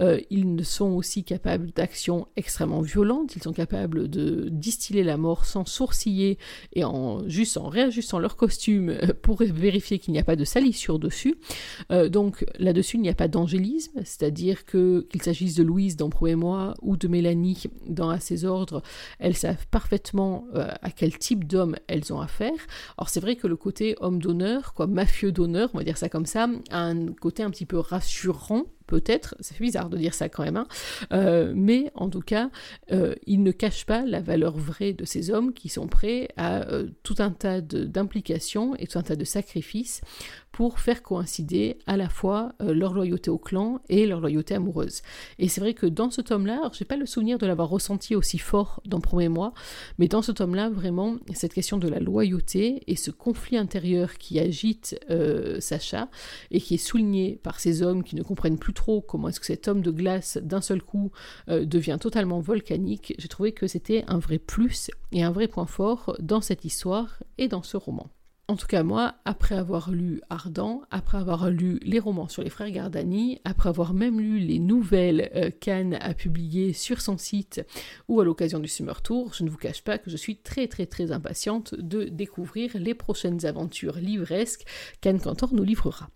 Euh, 0.00 0.20
ils 0.30 0.64
sont 0.64 0.90
aussi 0.90 1.24
capables 1.24 1.70
d'actions 1.72 2.26
extrêmement 2.36 2.80
violentes. 2.80 3.36
Ils 3.36 3.42
sont 3.42 3.52
capables 3.52 4.08
de 4.08 4.48
distiller 4.50 5.02
la 5.02 5.16
mort 5.16 5.44
sans 5.44 5.64
sourciller 5.64 6.38
et 6.72 6.84
en 6.84 7.28
juste 7.28 7.56
en 7.56 7.68
réajustant 7.68 8.18
leur 8.18 8.36
costume 8.36 8.96
pour 9.22 9.38
vérifier 9.42 9.98
qu'il 9.98 10.12
n'y 10.12 10.18
a 10.18 10.24
pas 10.24 10.36
de 10.36 10.44
salissure 10.44 10.98
dessus. 10.98 11.36
Euh, 11.90 12.08
donc 12.08 12.44
là-dessus, 12.58 12.96
il 12.96 13.02
n'y 13.02 13.08
a 13.08 13.14
pas 13.14 13.28
d'angélisme, 13.28 14.00
c'est-à-dire 14.04 14.64
que 14.64 15.06
qu'il 15.10 15.22
s'agisse 15.22 15.54
de 15.54 15.62
Louise 15.62 15.96
dans 15.96 16.10
Pro 16.10 16.26
et 16.26 16.34
moi 16.34 16.74
ou 16.82 16.96
de 16.96 17.08
Mélanie 17.08 17.64
dans 17.86 18.18
ses 18.20 18.44
ordres, 18.44 18.82
elles 19.18 19.36
savent 19.36 19.66
parfaitement 19.70 20.46
euh, 20.54 20.68
à 20.82 20.90
quel 20.90 21.16
type 21.18 21.44
d'homme 21.46 21.76
elles 21.86 22.12
ont 22.12 22.20
affaire. 22.20 22.52
Alors 22.98 23.08
c'est 23.08 23.20
vrai 23.20 23.36
que 23.36 23.46
le 23.46 23.56
côté 23.56 23.96
homme 24.00 24.20
d'honneur, 24.20 24.74
quoi, 24.74 24.86
mafieux 24.86 25.32
d'honneur, 25.32 25.70
on 25.74 25.78
va 25.78 25.84
dire 25.84 25.98
ça 26.00 26.08
comme 26.08 26.26
ça, 26.26 26.48
un 26.70 27.06
côté 27.12 27.42
un 27.42 27.50
petit 27.50 27.66
peu 27.66 27.78
rassurant 27.78 28.64
peut-être, 28.90 29.36
c'est 29.38 29.58
bizarre 29.60 29.88
de 29.88 29.96
dire 29.96 30.14
ça 30.14 30.28
quand 30.28 30.42
même, 30.42 30.56
hein. 30.56 30.66
euh, 31.12 31.52
mais 31.54 31.92
en 31.94 32.10
tout 32.10 32.20
cas, 32.20 32.50
euh, 32.90 33.14
il 33.24 33.42
ne 33.42 33.52
cache 33.52 33.86
pas 33.86 34.02
la 34.04 34.20
valeur 34.20 34.56
vraie 34.56 34.92
de 34.92 35.04
ces 35.04 35.30
hommes 35.30 35.52
qui 35.52 35.68
sont 35.68 35.86
prêts 35.86 36.28
à 36.36 36.62
euh, 36.62 36.88
tout 37.04 37.14
un 37.20 37.30
tas 37.30 37.60
d'implications 37.60 38.74
et 38.76 38.88
tout 38.88 38.98
un 38.98 39.02
tas 39.02 39.16
de 39.16 39.24
sacrifices 39.24 40.00
pour 40.52 40.80
faire 40.80 41.02
coïncider 41.02 41.78
à 41.86 41.96
la 41.96 42.08
fois 42.08 42.52
leur 42.60 42.92
loyauté 42.92 43.30
au 43.30 43.38
clan 43.38 43.80
et 43.88 44.06
leur 44.06 44.20
loyauté 44.20 44.54
amoureuse. 44.54 45.02
Et 45.38 45.48
c'est 45.48 45.60
vrai 45.60 45.74
que 45.74 45.86
dans 45.86 46.10
ce 46.10 46.20
tome-là, 46.20 46.70
j'ai 46.72 46.84
pas 46.84 46.96
le 46.96 47.06
souvenir 47.06 47.38
de 47.38 47.46
l'avoir 47.46 47.68
ressenti 47.68 48.16
aussi 48.16 48.38
fort 48.38 48.82
dans 48.84 49.00
premier 49.00 49.28
mois, 49.28 49.54
mais 49.98 50.08
dans 50.08 50.22
ce 50.22 50.32
tome-là, 50.32 50.68
vraiment, 50.68 51.16
cette 51.34 51.54
question 51.54 51.78
de 51.78 51.88
la 51.88 52.00
loyauté 52.00 52.82
et 52.86 52.96
ce 52.96 53.10
conflit 53.10 53.56
intérieur 53.56 54.14
qui 54.14 54.40
agite 54.40 54.98
Sacha 55.60 56.08
et 56.50 56.60
qui 56.60 56.74
est 56.74 56.78
souligné 56.78 57.38
par 57.42 57.60
ces 57.60 57.82
hommes 57.82 58.02
qui 58.02 58.16
ne 58.16 58.22
comprennent 58.22 58.58
plus 58.58 58.72
comment 59.06 59.28
est-ce 59.28 59.40
que 59.40 59.46
cet 59.46 59.68
homme 59.68 59.82
de 59.82 59.90
glace 59.90 60.38
d'un 60.42 60.60
seul 60.60 60.82
coup 60.82 61.10
euh, 61.48 61.64
devient 61.64 61.98
totalement 62.00 62.40
volcanique, 62.40 63.14
j'ai 63.18 63.28
trouvé 63.28 63.52
que 63.52 63.66
c'était 63.66 64.04
un 64.08 64.18
vrai 64.18 64.38
plus 64.38 64.90
et 65.12 65.22
un 65.22 65.30
vrai 65.30 65.48
point 65.48 65.66
fort 65.66 66.16
dans 66.20 66.40
cette 66.40 66.64
histoire 66.64 67.22
et 67.38 67.48
dans 67.48 67.62
ce 67.62 67.76
roman. 67.76 68.10
En 68.50 68.56
tout 68.56 68.66
cas, 68.66 68.82
moi, 68.82 69.14
après 69.24 69.54
avoir 69.54 69.92
lu 69.92 70.22
Ardent, 70.28 70.82
après 70.90 71.18
avoir 71.18 71.50
lu 71.50 71.78
les 71.82 72.00
romans 72.00 72.26
sur 72.26 72.42
les 72.42 72.50
frères 72.50 72.72
Gardani, 72.72 73.40
après 73.44 73.68
avoir 73.68 73.94
même 73.94 74.18
lu 74.18 74.40
les 74.40 74.58
nouvelles 74.58 75.30
euh, 75.36 75.50
qu'Anne 75.60 75.94
a 76.00 76.14
publiées 76.14 76.72
sur 76.72 77.00
son 77.00 77.16
site 77.16 77.64
ou 78.08 78.20
à 78.20 78.24
l'occasion 78.24 78.58
du 78.58 78.66
Summer 78.66 79.02
Tour, 79.02 79.34
je 79.34 79.44
ne 79.44 79.50
vous 79.50 79.56
cache 79.56 79.84
pas 79.84 79.98
que 79.98 80.10
je 80.10 80.16
suis 80.16 80.38
très 80.38 80.66
très 80.66 80.86
très 80.86 81.12
impatiente 81.12 81.76
de 81.76 82.06
découvrir 82.06 82.72
les 82.74 82.94
prochaines 82.94 83.46
aventures 83.46 83.98
livresques 83.98 84.66
qu'Anne 85.00 85.20
Cantor 85.20 85.54
nous 85.54 85.62
livrera. 85.62 86.10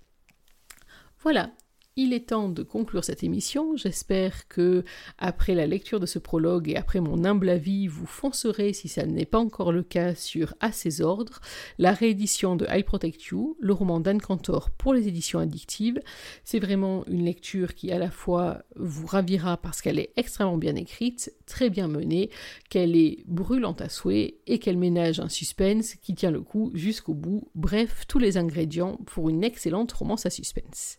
Voilà, 1.23 1.53
il 1.97 2.13
est 2.13 2.29
temps 2.29 2.49
de 2.49 2.63
conclure 2.63 3.05
cette 3.05 3.23
émission. 3.23 3.77
J'espère 3.77 4.49
que, 4.49 4.85
après 5.19 5.55
la 5.55 5.67
lecture 5.67 6.01
de 6.01 6.07
ce 6.07 6.19
prologue 6.19 6.69
et 6.69 6.77
après 6.77 7.01
mon 7.01 7.25
humble 7.25 7.49
avis, 7.49 7.87
vous 7.87 8.07
foncerez, 8.07 8.73
si 8.73 8.89
ça 8.89 9.07
n'est 9.07 9.25
pas 9.25 9.39
encore 9.39 9.73
le 9.73 9.83
cas, 9.83 10.15
sur 10.15 10.55
À 10.61 10.73
ses 10.73 11.01
ordres, 11.01 11.41
la 11.79 11.93
réédition 11.93 12.57
de 12.57 12.67
I 12.69 12.83
Protect 12.83 13.23
You, 13.27 13.57
le 13.61 13.73
roman 13.73 14.01
d'Anne 14.01 14.21
Cantor 14.21 14.71
pour 14.71 14.93
les 14.93 15.07
éditions 15.07 15.39
addictives. 15.39 16.01
C'est 16.45 16.59
vraiment 16.59 17.05
une 17.07 17.25
lecture 17.25 17.75
qui, 17.75 17.93
à 17.93 17.99
la 17.99 18.11
fois, 18.11 18.63
vous 18.77 19.07
ravira 19.07 19.57
parce 19.57 19.81
qu'elle 19.81 19.99
est 19.99 20.13
extrêmement 20.17 20.59
bien 20.59 20.75
écrite, 20.75 21.33
très 21.47 21.71
bien 21.71 21.87
menée, 21.87 22.31
qu'elle 22.71 22.97
est 22.97 23.25
brûlante 23.27 23.81
à 23.81 23.89
souhait 23.89 24.39
et 24.47 24.59
qu'elle 24.59 24.79
ménage 24.79 25.21
un 25.21 25.29
suspense 25.29 25.95
qui 25.95 26.15
tient 26.15 26.33
le 26.33 26.41
coup 26.41 26.73
jusqu'au 26.75 27.15
bout. 27.15 27.49
Bref, 27.55 28.05
tous 28.09 28.19
les 28.19 28.37
ingrédients 28.37 28.99
pour 29.07 29.29
une 29.29 29.45
excellente 29.45 29.93
romance 29.93 30.27
à 30.27 30.31
suspense. 30.31 30.99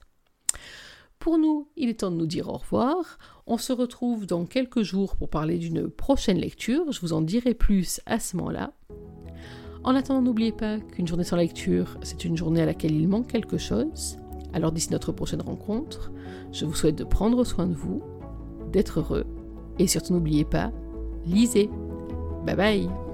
Pour 1.26 1.40
nous, 1.40 1.68
il 1.76 1.90
est 1.90 2.02
temps 2.02 2.12
de 2.12 2.18
nous 2.18 2.28
dire 2.28 2.50
au 2.50 2.58
revoir. 2.58 3.18
On 3.48 3.58
se 3.58 3.74
retrouve 3.74 4.28
dans 4.28 4.46
quelques 4.46 4.84
jours 4.84 5.16
pour 5.16 5.28
parler 5.28 5.58
d'une 5.58 5.90
prochaine 5.90 6.38
lecture. 6.38 6.92
Je 6.92 7.02
vous 7.02 7.14
en 7.14 7.22
dirai 7.22 7.56
plus 7.56 8.00
à 8.06 8.20
ce 8.20 8.38
moment-là. 8.38 8.74
En 9.84 9.96
attendant, 9.96 10.22
n'oubliez 10.22 10.52
pas 10.52 10.80
qu'une 10.80 11.08
journée 11.08 11.24
sans 11.24 11.38
lecture, 11.38 11.98
c'est 12.04 12.26
une 12.26 12.38
journée 12.38 12.62
à 12.62 12.68
laquelle 12.68 12.92
il 12.92 13.08
manque 13.08 13.26
quelque 13.26 13.58
chose. 13.58 14.20
Alors 14.54 14.72
d'ici 14.72 14.92
notre 14.92 15.14
prochaine 15.14 15.42
rencontre, 15.42 16.12
je 16.52 16.64
vous 16.64 16.76
souhaite 16.76 16.96
de 16.96 17.04
prendre 17.04 17.44
soin 17.44 17.66
de 17.66 17.74
vous, 17.74 18.04
d'être 18.72 19.00
heureux, 19.00 19.26
et 19.80 19.88
surtout 19.88 20.14
n'oubliez 20.14 20.46
pas, 20.46 20.72
lisez. 21.26 21.72
Bye 22.46 22.56
bye 22.56 23.05